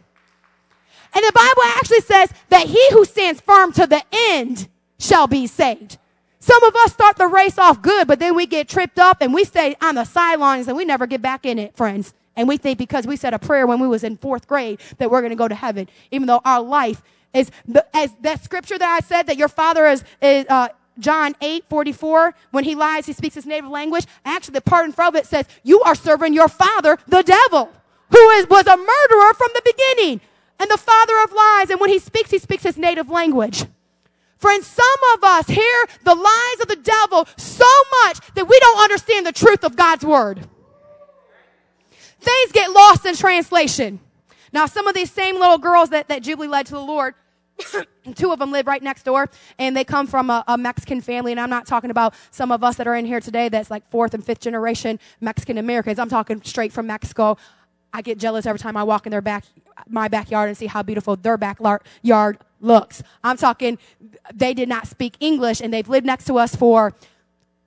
[1.13, 5.47] And the Bible actually says that he who stands firm to the end shall be
[5.47, 5.97] saved.
[6.39, 9.33] Some of us start the race off good, but then we get tripped up and
[9.33, 12.13] we stay on the sidelines and we never get back in it, friends.
[12.37, 15.11] And we think because we said a prayer when we was in fourth grade that
[15.11, 17.03] we're going to go to heaven, even though our life
[17.35, 20.69] is the, as that scripture that I said that your father is, is uh,
[20.99, 24.05] John 8, 44, when he lies, he speaks his native language.
[24.23, 27.69] Actually, the part in front of it says, you are serving your father, the devil,
[28.11, 30.21] who is, was a murderer from the beginning
[30.59, 31.69] and the father of lies.
[31.69, 33.65] And when he speaks, he speaks his native language.
[34.37, 37.65] Friends, some of us hear the lies of the devil so
[38.03, 40.47] much that we don't understand the truth of God's word.
[42.19, 43.99] Things get lost in translation.
[44.51, 47.13] Now, some of these same little girls that, that Jubilee led to the Lord,
[48.15, 51.31] two of them live right next door and they come from a, a, Mexican family.
[51.31, 53.89] And I'm not talking about some of us that are in here today that's like
[53.89, 55.99] fourth and fifth generation Mexican Americans.
[55.99, 57.37] I'm talking straight from Mexico.
[57.93, 59.45] I get jealous every time I walk in their back,
[59.87, 63.01] my backyard and see how beautiful their backyard looks.
[63.23, 63.77] I'm talking,
[64.33, 66.93] they did not speak English and they've lived next to us for,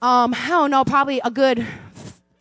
[0.03, 1.67] um, I don't know, probably a good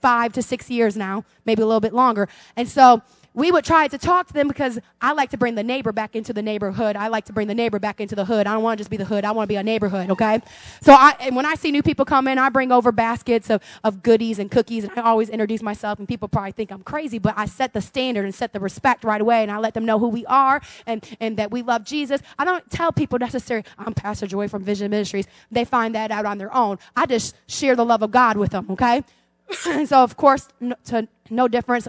[0.01, 2.27] five to six years now, maybe a little bit longer.
[2.55, 3.01] And so
[3.37, 6.15] we would try to talk to them because I like to bring the neighbor back
[6.15, 6.95] into the neighborhood.
[6.95, 8.47] I like to bring the neighbor back into the hood.
[8.47, 9.23] I don't want to just be the hood.
[9.23, 10.41] I want to be a neighborhood, okay?
[10.81, 13.61] So I, and when I see new people come in, I bring over baskets of,
[13.83, 17.19] of goodies and cookies and I always introduce myself and people probably think I'm crazy,
[17.19, 19.85] but I set the standard and set the respect right away and I let them
[19.85, 22.23] know who we are and, and that we love Jesus.
[22.39, 25.27] I don't tell people necessarily, I'm Pastor Joy from Vision Ministries.
[25.51, 26.79] They find that out on their own.
[26.95, 29.03] I just share the love of God with them, okay?
[29.85, 31.87] so of course, no, to no difference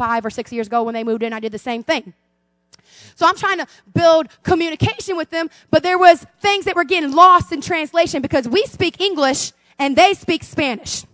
[0.00, 2.14] five or six years ago when they moved in, I did the same thing.
[3.16, 7.12] So I'm trying to build communication with them, but there was things that were getting
[7.12, 11.04] lost in translation because we speak English and they speak Spanish.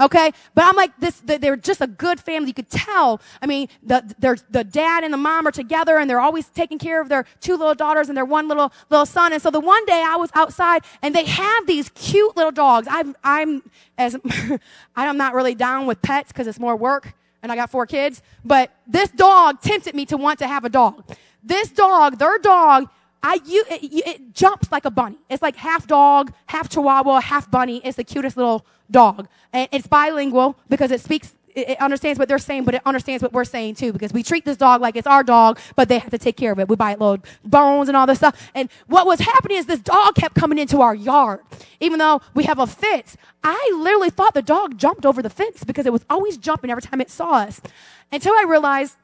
[0.00, 1.20] Okay, but I'm like this.
[1.24, 2.50] They're just a good family.
[2.50, 3.20] You could tell.
[3.42, 3.98] I mean, the
[4.48, 7.56] the dad and the mom are together, and they're always taking care of their two
[7.56, 9.32] little daughters and their one little little son.
[9.32, 12.86] And so the one day I was outside, and they have these cute little dogs.
[12.88, 14.16] I'm I'm as
[14.96, 18.22] I'm not really down with pets because it's more work and I got four kids,
[18.44, 21.04] but this dog tempted me to want to have a dog.
[21.42, 22.88] This dog, their dog,
[23.22, 25.18] I you it, it, jumps like a bunny.
[25.28, 27.80] It's like half dog, half chihuahua, half bunny.
[27.84, 29.28] It's the cutest little dog.
[29.52, 33.32] And it's bilingual because it speaks it understands what they're saying, but it understands what
[33.32, 36.10] we're saying too, because we treat this dog like it's our dog, but they have
[36.10, 36.68] to take care of it.
[36.68, 38.50] We buy it little bones and all this stuff.
[38.54, 41.40] And what was happening is this dog kept coming into our yard.
[41.80, 45.64] Even though we have a fence, I literally thought the dog jumped over the fence
[45.64, 47.60] because it was always jumping every time it saw us.
[48.10, 48.96] Until I realized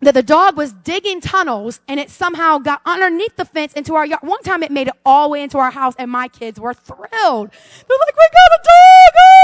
[0.00, 4.04] that the dog was digging tunnels and it somehow got underneath the fence into our
[4.04, 4.22] yard.
[4.22, 6.74] One time it made it all the way into our house and my kids were
[6.74, 7.08] thrilled.
[7.10, 9.14] They're like, we got a dog!
[9.18, 9.35] Oh!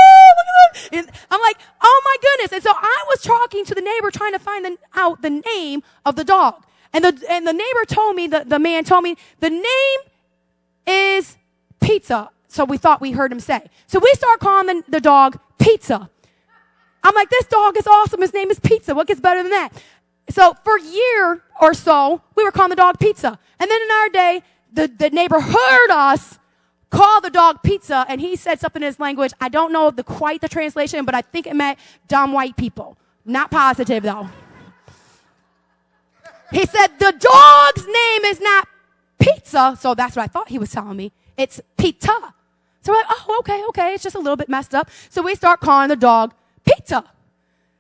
[0.92, 2.52] And I'm like, oh my goodness.
[2.52, 5.82] And so I was talking to the neighbor trying to find the, out the name
[6.04, 6.64] of the dog.
[6.92, 10.00] And the, and the neighbor told me, the, the man told me, the name
[10.86, 11.36] is
[11.80, 12.30] Pizza.
[12.48, 13.62] So we thought we heard him say.
[13.86, 16.10] So we start calling the, the dog Pizza.
[17.02, 18.20] I'm like, this dog is awesome.
[18.20, 18.94] His name is Pizza.
[18.94, 19.70] What gets better than that?
[20.30, 23.38] So for a year or so, we were calling the dog pizza.
[23.58, 26.38] And then in our day, the, the neighbor heard us
[26.92, 29.32] call the dog pizza and he said something in his language.
[29.40, 32.96] I don't know the quite the translation, but I think it meant dumb white people.
[33.24, 34.28] Not positive though.
[36.52, 38.68] He said the dog's name is not
[39.18, 39.76] pizza.
[39.80, 41.12] So that's what I thought he was telling me.
[41.36, 42.12] It's pizza.
[42.82, 43.94] So we're like, oh, okay, okay.
[43.94, 44.90] It's just a little bit messed up.
[45.08, 47.04] So we start calling the dog pizza.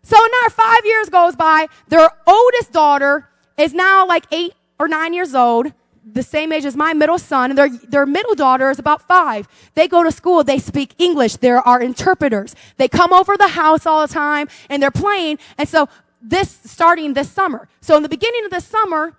[0.02, 1.66] So now five years goes by.
[1.88, 5.72] Their oldest daughter is now like eight or nine years old,
[6.04, 9.48] the same age as my middle son, and their, their middle daughter is about five.
[9.74, 12.54] They go to school, they speak English, there are interpreters.
[12.76, 15.88] They come over the house all the time, and they're playing, and so
[16.20, 17.68] this, starting this summer.
[17.80, 19.16] So in the beginning of the summer,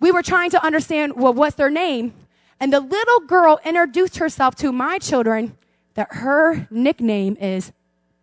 [0.00, 2.12] we were trying to understand, well, what's their name?
[2.60, 5.56] And the little girl introduced herself to my children
[5.94, 7.72] that her nickname is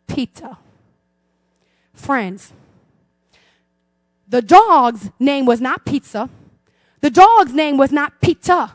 [0.07, 0.57] Pizza
[1.93, 2.53] friends.
[4.27, 6.29] The dog's name was not pizza.
[7.03, 8.73] The dog's name was not pizza.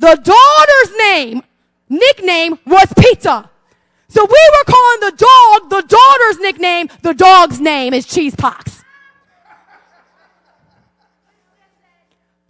[0.00, 1.44] The daughter's name,
[1.88, 3.48] nickname was pizza.
[4.08, 6.88] So we were calling the dog the daughter's nickname.
[7.02, 8.82] The dog's name is cheese pox.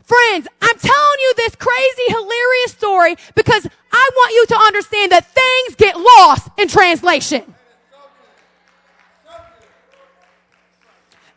[0.03, 5.27] Friends, I'm telling you this crazy, hilarious story because I want you to understand that
[5.27, 7.55] things get lost in translation.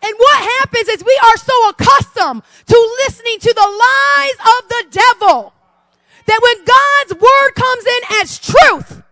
[0.04, 4.86] And what happens is we are so accustomed to listening to the lies of the
[4.92, 5.54] devil
[6.26, 9.04] that when God's word comes in as truth,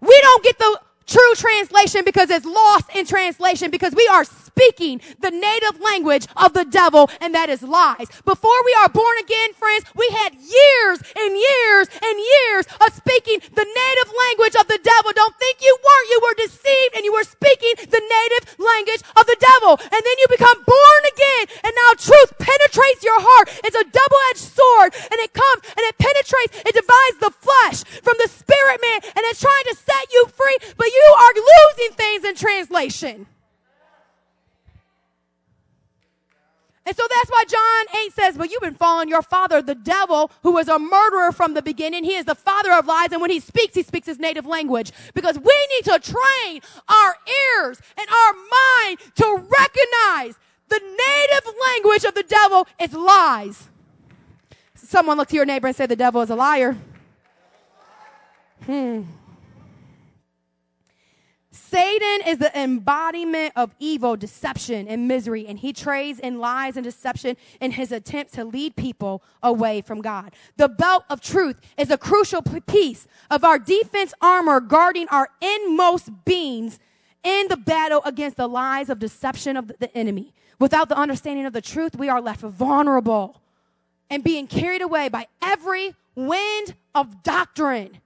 [0.00, 5.00] we don't get the true translation because it's lost in translation because we are speaking
[5.18, 8.06] the native language of the devil and that is lies.
[8.24, 13.40] Before we are born again, friends, we had years and years and years of speaking
[13.40, 15.12] the native language of the devil.
[15.16, 16.10] Don't think you weren't.
[16.12, 19.80] You were deceived and you were speaking the native language of the devil.
[19.80, 23.48] And then you become born again and now truth penetrates your heart.
[23.64, 28.20] It's a double-edged sword and it comes and it penetrates, it divides the flesh from
[28.20, 32.24] the spirit man and it's trying to set you free, but you are losing things
[32.24, 33.26] in translation.
[36.84, 40.32] And so that's why John 8 says, Well, you've been following your father, the devil,
[40.42, 42.02] who was a murderer from the beginning.
[42.02, 43.12] He is the father of lies.
[43.12, 44.90] And when he speaks, he speaks his native language.
[45.14, 47.16] Because we need to train our
[47.56, 53.68] ears and our mind to recognize the native language of the devil is lies.
[54.74, 56.76] Someone look to your neighbor and say, The devil is a liar.
[58.66, 59.02] Hmm.
[61.72, 66.84] Satan is the embodiment of evil, deception, and misery, and he trades in lies and
[66.84, 70.34] deception in his attempt to lead people away from God.
[70.58, 76.10] The belt of truth is a crucial piece of our defense armor guarding our inmost
[76.26, 76.78] beings
[77.24, 80.34] in the battle against the lies of deception of the enemy.
[80.58, 83.40] Without the understanding of the truth, we are left vulnerable
[84.10, 88.01] and being carried away by every wind of doctrine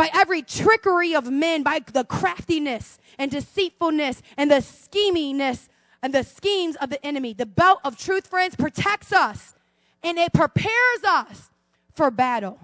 [0.00, 5.68] by every trickery of men, by the craftiness and deceitfulness and the scheminess
[6.02, 7.34] and the schemes of the enemy.
[7.34, 9.54] The belt of truth, friends, protects us
[10.02, 11.50] and it prepares us
[11.92, 12.58] for battle.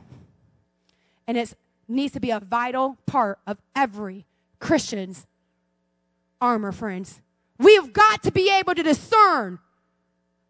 [1.27, 1.53] And it
[1.87, 4.25] needs to be a vital part of every
[4.59, 5.27] Christian's
[6.41, 7.21] armor, friends.
[7.59, 9.59] We've got to be able to discern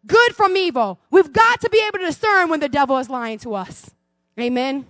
[0.05, 1.01] good from evil.
[1.11, 3.91] We've got to be able to discern when the devil is lying to us.
[4.39, 4.85] Amen.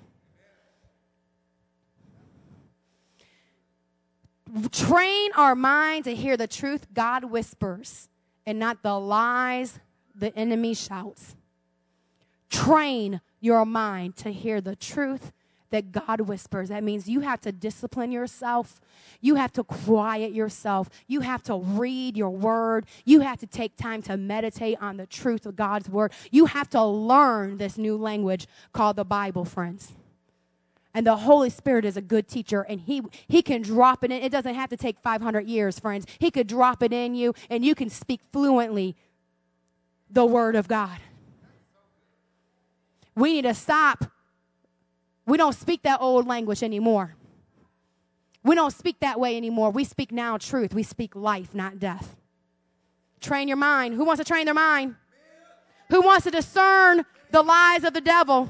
[4.72, 8.10] Train our mind to hear the truth God whispers
[8.45, 9.80] and not the lies
[10.16, 11.36] the enemy shouts.
[12.50, 15.32] Train your mind to hear the truth
[15.70, 16.70] that God whispers.
[16.70, 18.80] That means you have to discipline yourself.
[19.20, 20.89] You have to quiet yourself.
[21.08, 22.86] You have to read your word.
[23.04, 26.14] You have to take time to meditate on the truth of God's word.
[26.32, 29.91] You have to learn this new language called the Bible, friends.
[30.98, 34.20] And the Holy Spirit is a good teacher, and he, he can drop it in.
[34.24, 36.08] It doesn't have to take 500 years, friends.
[36.18, 38.95] He could drop it in you, and you can speak fluently
[40.10, 40.98] the Word of God.
[43.14, 44.06] We need to stop.
[45.28, 47.14] We don't speak that old language anymore.
[48.43, 49.70] We don't speak that way anymore.
[49.70, 50.74] We speak now truth.
[50.74, 52.16] We speak life, not death.
[53.22, 53.93] Train your mind.
[53.93, 54.95] Who wants to train their mind?
[55.91, 58.50] Who wants to discern the lies of the devil?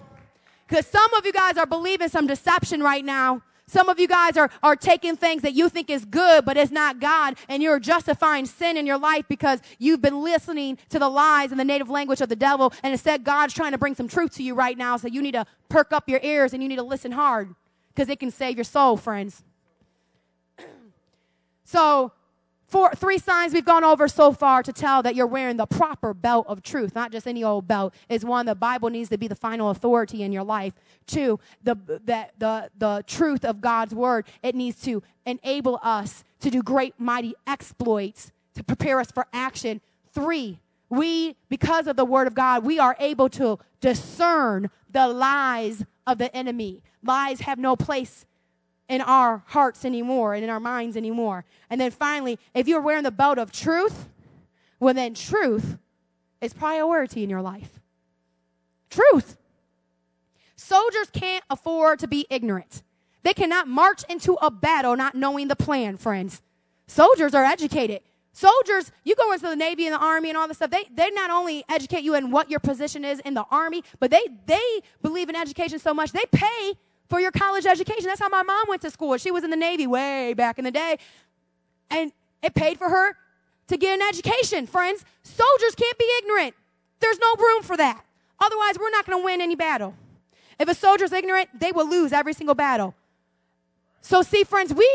[0.67, 3.41] Because some of you guys are believing some deception right now.
[3.69, 6.71] Some of you guys are, are taking things that you think is good, but it's
[6.71, 11.09] not God, and you're justifying sin in your life because you've been listening to the
[11.09, 14.07] lies in the native language of the devil, and instead God's trying to bring some
[14.07, 16.69] truth to you right now, so you need to perk up your ears and you
[16.69, 17.53] need to listen hard
[17.93, 19.43] because it can save your soul, friends.
[21.65, 22.13] so
[22.67, 26.13] Four, three signs we've gone over so far to tell that you're wearing the proper
[26.13, 29.29] belt of truth, not just any old belt, is one, the Bible needs to be
[29.29, 30.73] the final authority in your life.
[31.05, 36.49] Two, the, the, the, the truth of God's word, it needs to enable us to
[36.49, 39.79] do great, mighty exploits to prepare us for action.
[40.11, 40.59] Three,
[40.89, 46.17] we, because of the word of God, we are able to discern the lies of
[46.17, 46.81] the enemy.
[47.01, 48.25] Lies have no place
[48.89, 51.45] in our hearts anymore and in our minds anymore.
[51.69, 54.07] And then finally, if you're wearing the belt of truth,
[54.79, 55.77] well, then truth
[56.41, 57.79] is priority in your life.
[58.89, 59.37] Truth.
[60.55, 62.83] Soldiers can't afford to be ignorant.
[63.23, 66.41] They cannot march into a battle not knowing the plan, friends.
[66.87, 68.01] Soldiers are educated.
[68.31, 71.09] Soldiers, you go into the Navy and the Army and all this stuff, they, they
[71.09, 74.81] not only educate you in what your position is in the Army, but they, they
[75.01, 76.73] believe in education so much, they pay
[77.09, 78.05] for your college education.
[78.05, 79.17] That's how my mom went to school.
[79.17, 80.97] She was in the Navy way back in the day.
[81.89, 82.11] And
[82.43, 83.15] it paid for her
[83.67, 85.05] to get an education, friends.
[85.23, 86.55] Soldiers can't be ignorant.
[86.99, 88.03] There's no room for that.
[88.39, 89.95] Otherwise, we're not going to win any battle.
[90.59, 92.95] If a soldier's ignorant, they will lose every single battle.
[94.01, 94.89] So, see, friends, we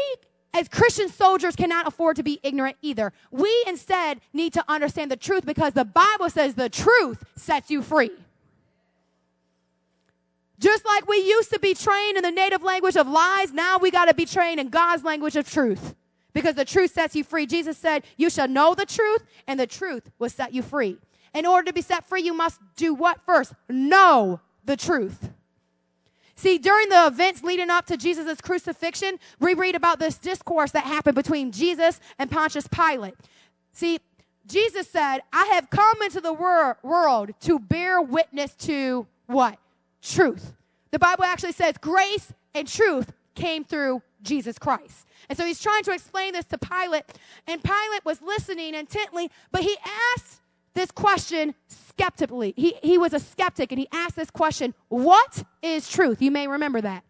[0.54, 3.12] as Christian soldiers cannot afford to be ignorant either.
[3.30, 7.82] We instead need to understand the truth because the Bible says the truth sets you
[7.82, 8.10] free.
[10.62, 13.90] Just like we used to be trained in the native language of lies, now we
[13.90, 15.96] got to be trained in God's language of truth.
[16.34, 17.46] Because the truth sets you free.
[17.46, 20.98] Jesus said, You shall know the truth, and the truth will set you free.
[21.34, 23.54] In order to be set free, you must do what first?
[23.68, 25.30] Know the truth.
[26.36, 30.84] See, during the events leading up to Jesus' crucifixion, we read about this discourse that
[30.84, 33.14] happened between Jesus and Pontius Pilate.
[33.72, 33.98] See,
[34.46, 39.58] Jesus said, I have come into the wor- world to bear witness to what?
[40.02, 40.52] Truth.
[40.90, 45.06] The Bible actually says grace and truth came through Jesus Christ.
[45.28, 47.04] And so he's trying to explain this to Pilate,
[47.46, 49.76] and Pilate was listening intently, but he
[50.16, 50.40] asked
[50.74, 52.54] this question skeptically.
[52.56, 56.20] He, he was a skeptic, and he asked this question What is truth?
[56.20, 57.04] You may remember that.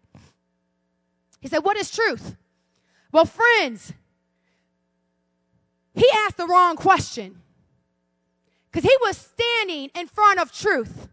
[1.39, 2.35] He said, What is truth?
[3.11, 3.93] Well, friends,
[5.93, 7.41] he asked the wrong question
[8.71, 11.09] because he was standing in front of truth.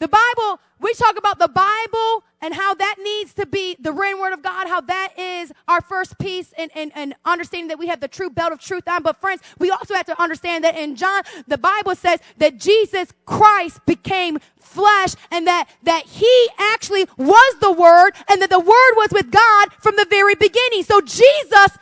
[0.00, 4.20] The Bible, we talk about the Bible and how that needs to be the written
[4.20, 7.86] word of God, how that is our first piece and, and, and understanding that we
[7.86, 9.02] have the true belt of truth on.
[9.02, 13.12] But friends, we also have to understand that in John, the Bible says that Jesus
[13.24, 18.94] Christ became flesh and that, that he actually was the word and that the word
[18.96, 20.82] was with God from the very beginning.
[20.82, 21.78] So Jesus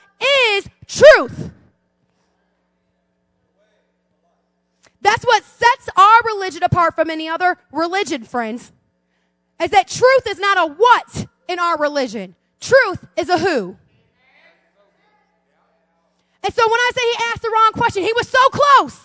[0.55, 1.51] is truth.
[5.03, 8.73] That's what sets our religion apart from any other religion, friends.
[9.61, 12.35] Is that truth is not a what in our religion.
[12.61, 13.77] Truth is a who.
[16.45, 19.01] And so when I say he asked the wrong question, he was so close.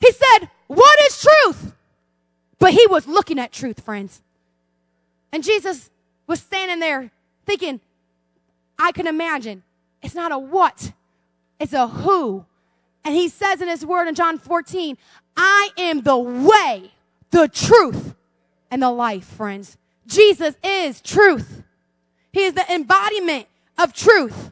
[0.00, 1.74] He said, What is truth?
[2.58, 4.22] But he was looking at truth, friends.
[5.32, 5.90] And Jesus
[6.26, 7.10] was standing there
[7.46, 7.80] thinking,
[8.78, 9.62] I can imagine
[10.02, 10.92] it's not a what,
[11.58, 12.44] it's a who.
[13.04, 14.96] And he says in his word in John 14,
[15.36, 16.92] I am the way,
[17.30, 18.14] the truth,
[18.70, 19.76] and the life, friends.
[20.06, 21.62] Jesus is truth.
[22.32, 23.46] He is the embodiment
[23.78, 24.50] of truth.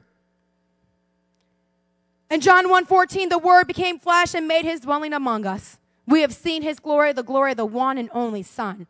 [2.31, 5.79] In John 1:14, the word became flesh and made his dwelling among us.
[6.07, 8.87] We have seen his glory, the glory of the one and only Son,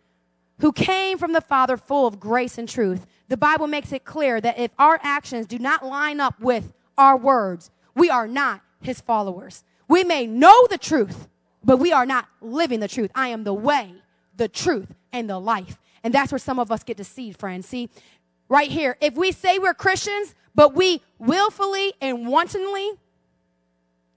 [0.60, 3.06] who came from the Father full of grace and truth.
[3.28, 7.16] The Bible makes it clear that if our actions do not line up with our
[7.16, 9.64] words, we are not his followers.
[9.88, 11.28] We may know the truth,
[11.64, 13.10] but we are not living the truth.
[13.14, 13.92] I am the way,
[14.36, 15.78] the truth, and the life.
[16.02, 17.66] And that's where some of us get deceived, friends.
[17.66, 17.90] See,
[18.48, 22.92] right here, if we say we're Christians, but we willfully and wantonly,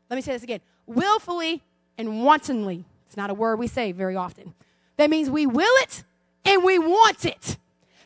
[0.10, 1.62] let me say this again willfully
[1.98, 4.54] and wantonly, it's not a word we say very often.
[4.98, 6.04] That means we will it
[6.46, 7.58] and we want it.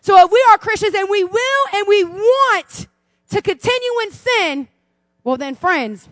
[0.02, 2.88] So if we are Christians and we will and we want
[3.30, 4.68] to continue in sin,
[5.24, 6.10] well then friends,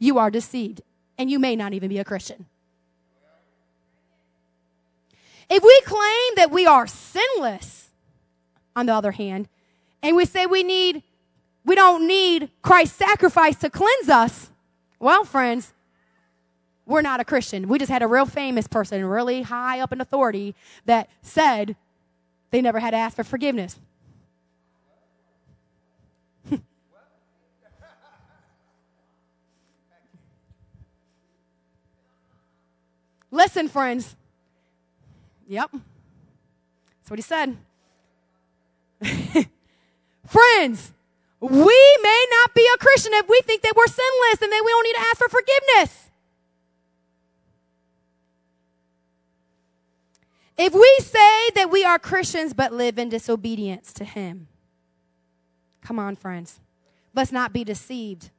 [0.00, 0.82] you are deceived
[1.16, 2.46] and you may not even be a Christian.
[5.48, 7.90] If we claim that we are sinless,
[8.74, 9.48] on the other hand,
[10.02, 11.02] and we say we need,
[11.64, 14.50] we don't need Christ's sacrifice to cleanse us,
[14.98, 15.72] well, friends,
[16.86, 17.68] we're not a Christian.
[17.68, 20.54] We just had a real famous person, really high up in authority,
[20.86, 21.76] that said
[22.50, 23.78] they never had to ask for forgiveness.
[33.30, 34.16] Listen, friends.
[35.48, 35.70] Yep.
[35.72, 37.56] That's what he said.
[40.26, 40.92] friends,
[41.40, 44.70] we may not be a Christian if we think that we're sinless and that we
[44.70, 46.10] don't need to ask for forgiveness.
[50.58, 54.48] If we say that we are Christians but live in disobedience to Him,
[55.80, 56.60] come on, friends,
[57.14, 58.30] let's not be deceived.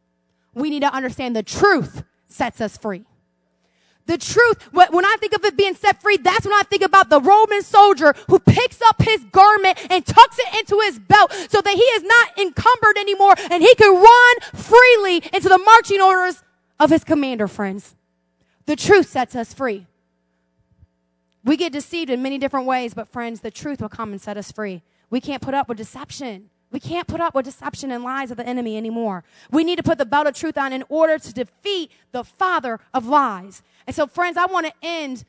[0.54, 3.06] We need to understand the truth sets us free.
[4.12, 7.09] The truth, when I think of it being set free, that's when I think about
[7.09, 11.62] the Roman soldier who picks up his garment and tucks it into his belt so
[11.62, 16.43] that he is not encumbered anymore and he can run freely into the marching orders
[16.78, 17.95] of his commander, friends.
[18.66, 19.88] The truth sets us free.
[21.45, 24.36] We get deceived in many different ways, but friends, the truth will come and set
[24.36, 24.82] us free.
[25.09, 26.49] We can't put up with deception.
[26.72, 29.24] We can't put up with deception and lies of the enemy anymore.
[29.51, 32.80] We need to put the belt of truth on in order to defeat the father
[32.93, 33.61] of lies.
[33.86, 35.26] And so, friends, I want to end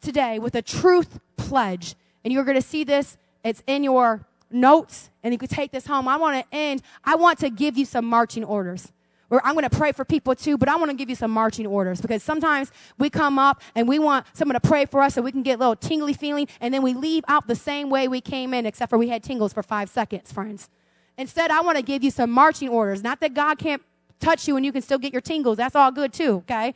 [0.00, 1.94] today with a truth pledge.
[2.24, 5.86] And you're going to see this, it's in your notes, and you can take this
[5.86, 6.08] home.
[6.08, 8.90] I want to end, I want to give you some marching orders
[9.30, 11.30] or I'm going to pray for people too, but I want to give you some
[11.30, 15.14] marching orders because sometimes we come up and we want someone to pray for us
[15.14, 17.90] so we can get a little tingly feeling and then we leave out the same
[17.90, 20.68] way we came in except for we had tingles for five seconds, friends.
[21.16, 23.02] Instead, I want to give you some marching orders.
[23.02, 23.82] Not that God can't
[24.18, 25.56] touch you and you can still get your tingles.
[25.56, 26.74] That's all good too, okay?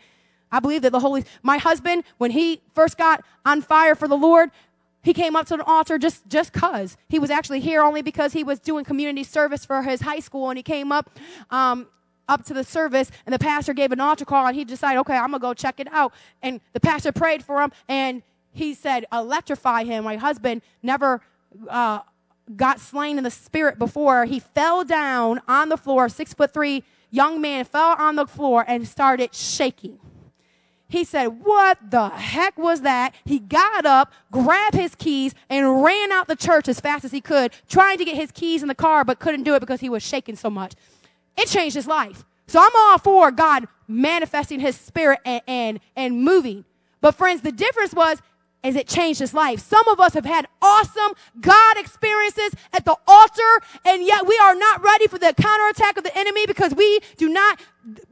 [0.52, 4.16] I believe that the Holy, my husband, when he first got on fire for the
[4.16, 4.50] Lord,
[5.02, 8.32] he came up to the altar just just cause he was actually here only because
[8.32, 11.10] he was doing community service for his high school and he came up
[11.50, 11.86] um,
[12.28, 15.16] up to the service and the pastor gave an altar call and he decided, okay,
[15.16, 16.12] I'm going to go check it out.
[16.42, 18.22] And the pastor prayed for him and
[18.52, 20.04] he said, electrify him.
[20.04, 21.20] My husband never
[21.68, 22.00] uh,
[22.56, 24.24] got slain in the spirit before.
[24.24, 28.64] He fell down on the floor, six foot three young man fell on the floor
[28.66, 29.98] and started shaking.
[30.88, 33.14] He said, What the heck was that?
[33.24, 37.20] He got up, grabbed his keys, and ran out the church as fast as he
[37.20, 39.88] could, trying to get his keys in the car, but couldn't do it because he
[39.88, 40.74] was shaking so much.
[41.36, 42.24] It changed his life.
[42.46, 46.64] So I'm all for God manifesting his spirit and, and, and moving.
[47.00, 48.20] But friends, the difference was
[48.62, 49.60] is it changed his life.
[49.60, 54.54] Some of us have had awesome God experiences at the altar, and yet we are
[54.54, 57.60] not ready for the counterattack of the enemy because we do not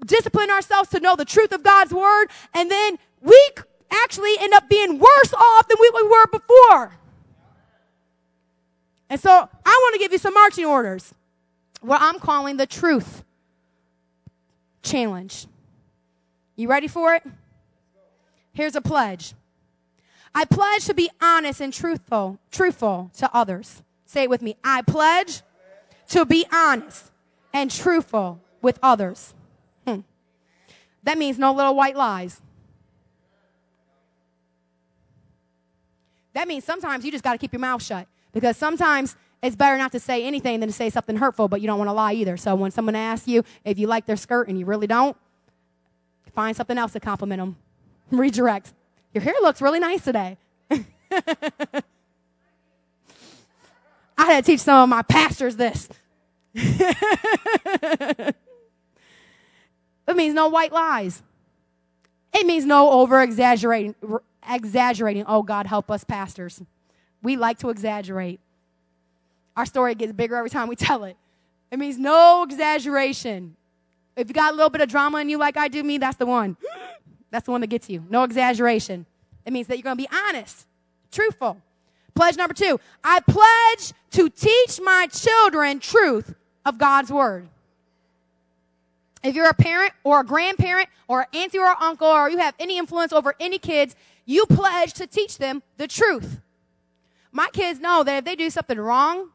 [0.05, 2.27] discipline ourselves to know the truth of God's word.
[2.53, 3.51] And then we
[3.91, 6.99] actually end up being worse off than we were before.
[9.09, 11.15] And so I want to give you some marching orders
[11.83, 13.25] what I'm calling the truth
[14.83, 15.47] challenge.
[16.57, 17.23] You ready for it?
[18.53, 19.35] Here's a pledge.
[20.35, 23.83] I pledge to be honest and truthful, truthful to others.
[24.07, 24.57] Say it with me.
[24.65, 25.43] I pledge
[26.09, 27.11] to be honest
[27.53, 29.35] and truthful with others.
[29.87, 30.01] Hmm.
[31.03, 32.41] That means no little white lies.
[36.35, 39.77] That means sometimes you just got to keep your mouth shut because sometimes it's better
[39.77, 42.13] not to say anything than to say something hurtful, but you don't want to lie
[42.13, 42.37] either.
[42.37, 45.17] So when someone asks you if you like their skirt and you really don't,
[46.33, 47.57] find something else to compliment them.
[48.11, 48.73] Redirect.
[49.13, 50.39] Your hair looks really nice today.
[50.71, 50.85] I
[54.17, 55.89] had to teach some of my pastors this.
[56.55, 58.37] it
[60.15, 61.23] means no white lies.
[62.33, 63.97] It means no over exaggerating.
[64.49, 65.25] Exaggerating.
[65.27, 66.63] Oh, God, help us, pastors.
[67.23, 68.39] We like to exaggerate.
[69.57, 71.17] Our story gets bigger every time we tell it.
[71.71, 73.57] It means no exaggeration.
[74.17, 76.17] If you got a little bit of drama in you like I do me, that's
[76.17, 76.57] the one.
[77.31, 78.05] That's the one that gets you.
[78.11, 79.07] No exaggeration.
[79.47, 80.67] It means that you're going to be honest,
[81.11, 81.57] truthful.
[82.15, 86.35] Pledge number two I pledge to teach my children truth
[86.67, 87.49] of God's word.
[89.23, 92.55] If you're a parent or a grandparent or an auntie or uncle or you have
[92.59, 93.97] any influence over any kids,
[94.27, 96.41] you pledge to teach them the truth.
[97.31, 99.31] My kids know that if they do something wrong,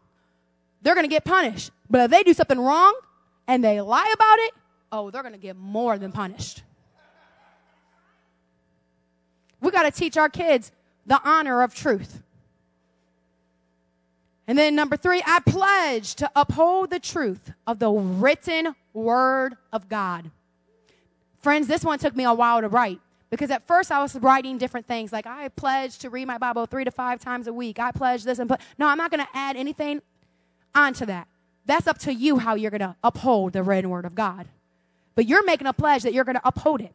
[0.88, 1.72] they're going to get punished.
[1.90, 2.98] But if they do something wrong
[3.46, 4.54] and they lie about it,
[4.90, 6.64] oh, they're going to get more than punished.
[9.60, 10.72] We got to teach our kids
[11.06, 12.24] the honor of truth.
[14.48, 19.90] And then number three, I pledge to uphold the truth of the written word of
[19.90, 20.32] God.
[21.40, 24.58] Friends, this one took me a while to write because at first I was writing
[24.58, 27.78] different things like I pledge to read my Bible three to five times a week.
[27.78, 28.62] I pledge this and put.
[28.78, 30.02] No, I'm not going to add anything
[30.76, 31.28] onto that.
[31.66, 34.48] That's up to you how you're going to uphold the written word of God.
[35.16, 36.94] But you're making a pledge that you're going to uphold it.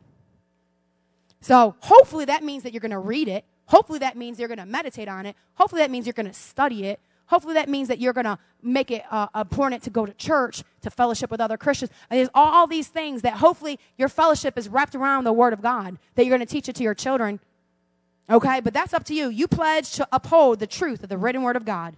[1.40, 3.44] So hopefully that means that you're going to read it.
[3.66, 5.36] Hopefully that means you're going to meditate on it.
[5.54, 7.00] Hopefully that means you're going to study it.
[7.26, 10.62] Hopefully that means that you're going to make it uh, important to go to church,
[10.82, 11.90] to fellowship with other Christians.
[12.10, 15.62] And there's all these things that hopefully your fellowship is wrapped around the Word of
[15.62, 17.40] God, that you're going to teach it to your children.
[18.28, 18.60] Okay?
[18.60, 19.28] But that's up to you.
[19.28, 21.96] You pledge to uphold the truth of the written Word of God.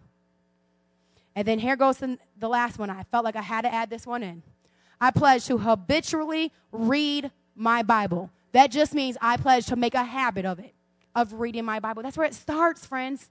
[1.37, 2.19] And then here goes the,
[2.49, 2.91] last one.
[2.91, 4.43] I felt like I had to add this one in.
[5.01, 8.31] I pledge to habitually read my Bible.
[8.53, 10.75] That just means I pledge to make a habit of it,
[11.15, 12.03] of reading my Bible.
[12.03, 13.31] That's where it starts, friends.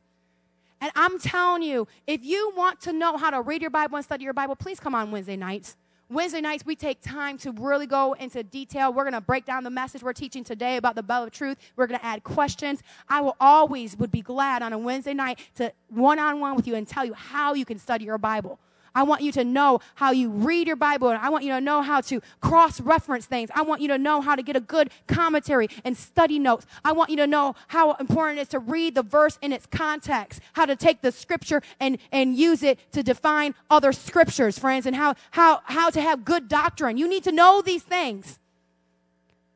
[0.81, 4.03] And I'm telling you, if you want to know how to read your Bible and
[4.03, 5.77] study your Bible, please come on Wednesday nights.
[6.13, 8.93] Wednesday nights, we take time to really go into detail.
[8.93, 11.57] We're going to break down the message we're teaching today about the belt of truth.
[11.75, 12.83] We're going to add questions.
[13.09, 16.87] I will always would be glad on a Wednesday night to one-on-one with you and
[16.87, 18.59] tell you how you can study your Bible.
[18.95, 21.09] I want you to know how you read your Bible.
[21.09, 23.49] And I want you to know how to cross reference things.
[23.55, 26.65] I want you to know how to get a good commentary and study notes.
[26.85, 29.65] I want you to know how important it is to read the verse in its
[29.65, 34.85] context, how to take the scripture and, and use it to define other scriptures, friends,
[34.85, 36.97] and how, how, how to have good doctrine.
[36.97, 38.39] You need to know these things.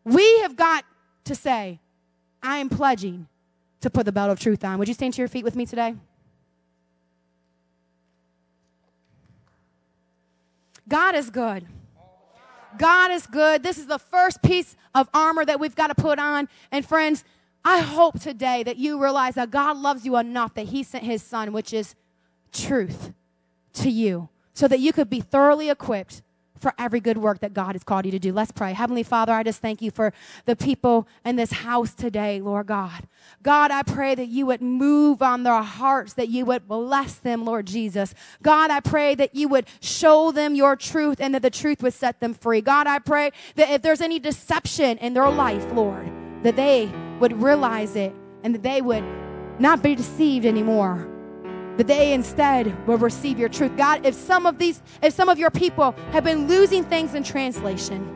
[0.04, 0.86] We have got
[1.26, 1.80] to say,
[2.42, 3.28] I am pledging
[3.82, 4.80] to put the belt of truth on.
[4.80, 5.96] Would you stand to your feet with me today?
[10.88, 11.66] God is good.
[12.78, 13.64] God is good.
[13.64, 16.48] This is the first piece of armor that we've got to put on.
[16.72, 17.24] And friends,
[17.66, 21.22] I hope today that you realize that God loves you enough that He sent His
[21.24, 21.96] Son, which is
[22.52, 23.14] truth,
[23.74, 26.22] to you, so that you could be thoroughly equipped
[26.60, 28.34] for every good work that God has called you to do.
[28.34, 28.74] Let's pray.
[28.74, 30.14] Heavenly Father, I just thank you for
[30.46, 33.08] the people in this house today, Lord God.
[33.44, 37.46] God, I pray that you would move on their hearts, that you would bless them,
[37.46, 38.14] Lord Jesus.
[38.42, 41.94] God, I pray that you would show them your truth and that the truth would
[41.94, 42.62] set them free.
[42.62, 46.12] God, I pray that if there's any deception in their life, Lord,
[46.44, 49.04] that they would realize it and that they would
[49.60, 51.08] not be deceived anymore
[51.78, 53.76] that they instead will receive your truth.
[53.78, 57.24] God, if some of these, if some of your people have been losing things in
[57.24, 58.14] translation,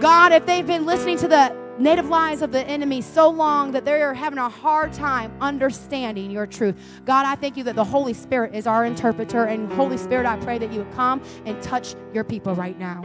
[0.00, 3.84] God, if they've been listening to the native lies of the enemy so long that
[3.84, 6.76] they're having a hard time understanding your truth.
[7.04, 9.44] God, I thank you that the Holy Spirit is our interpreter.
[9.44, 13.02] And Holy Spirit, I pray that you would come and touch your people right now.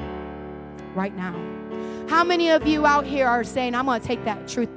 [0.94, 1.34] Right now.
[2.10, 4.70] How many of you out here are saying, I'm going to take that truth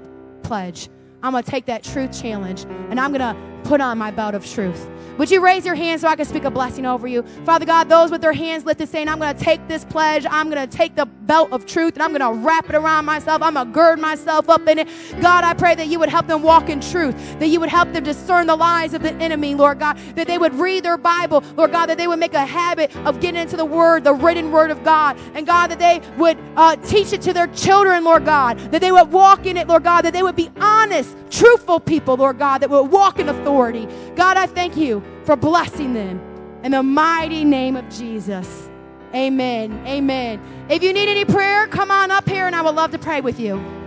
[0.43, 0.89] pledge?
[1.23, 4.35] I'm going to take that truth challenge and I'm going to put on my belt
[4.35, 4.89] of truth.
[5.19, 7.25] Would you raise your hand so I can speak a blessing over you?
[7.45, 10.25] Father God, those with their hands lifted saying, I'm going to take this pledge.
[10.31, 13.05] I'm going to take the belt of truth and I'm going to wrap it around
[13.05, 13.43] myself.
[13.43, 14.89] I'm going to gird myself up in it.
[15.21, 17.93] God, I pray that you would help them walk in truth, that you would help
[17.93, 21.43] them discern the lies of the enemy, Lord God, that they would read their Bible,
[21.57, 24.53] Lord God, that they would make a habit of getting into the word, the written
[24.53, 25.19] word of God.
[25.35, 28.93] And God, that they would uh, teach it to their children, Lord God, that they
[28.93, 32.59] would walk in it, Lord God, that they would be honest, truthful people, Lord God,
[32.59, 33.89] that would walk in authority.
[34.15, 36.21] God, I thank you for blessing them.
[36.63, 38.69] In the mighty name of Jesus.
[39.15, 39.87] Amen.
[39.87, 40.39] Amen.
[40.69, 43.23] If you need any prayer, come on up here and I would love to pray
[43.23, 43.78] with you.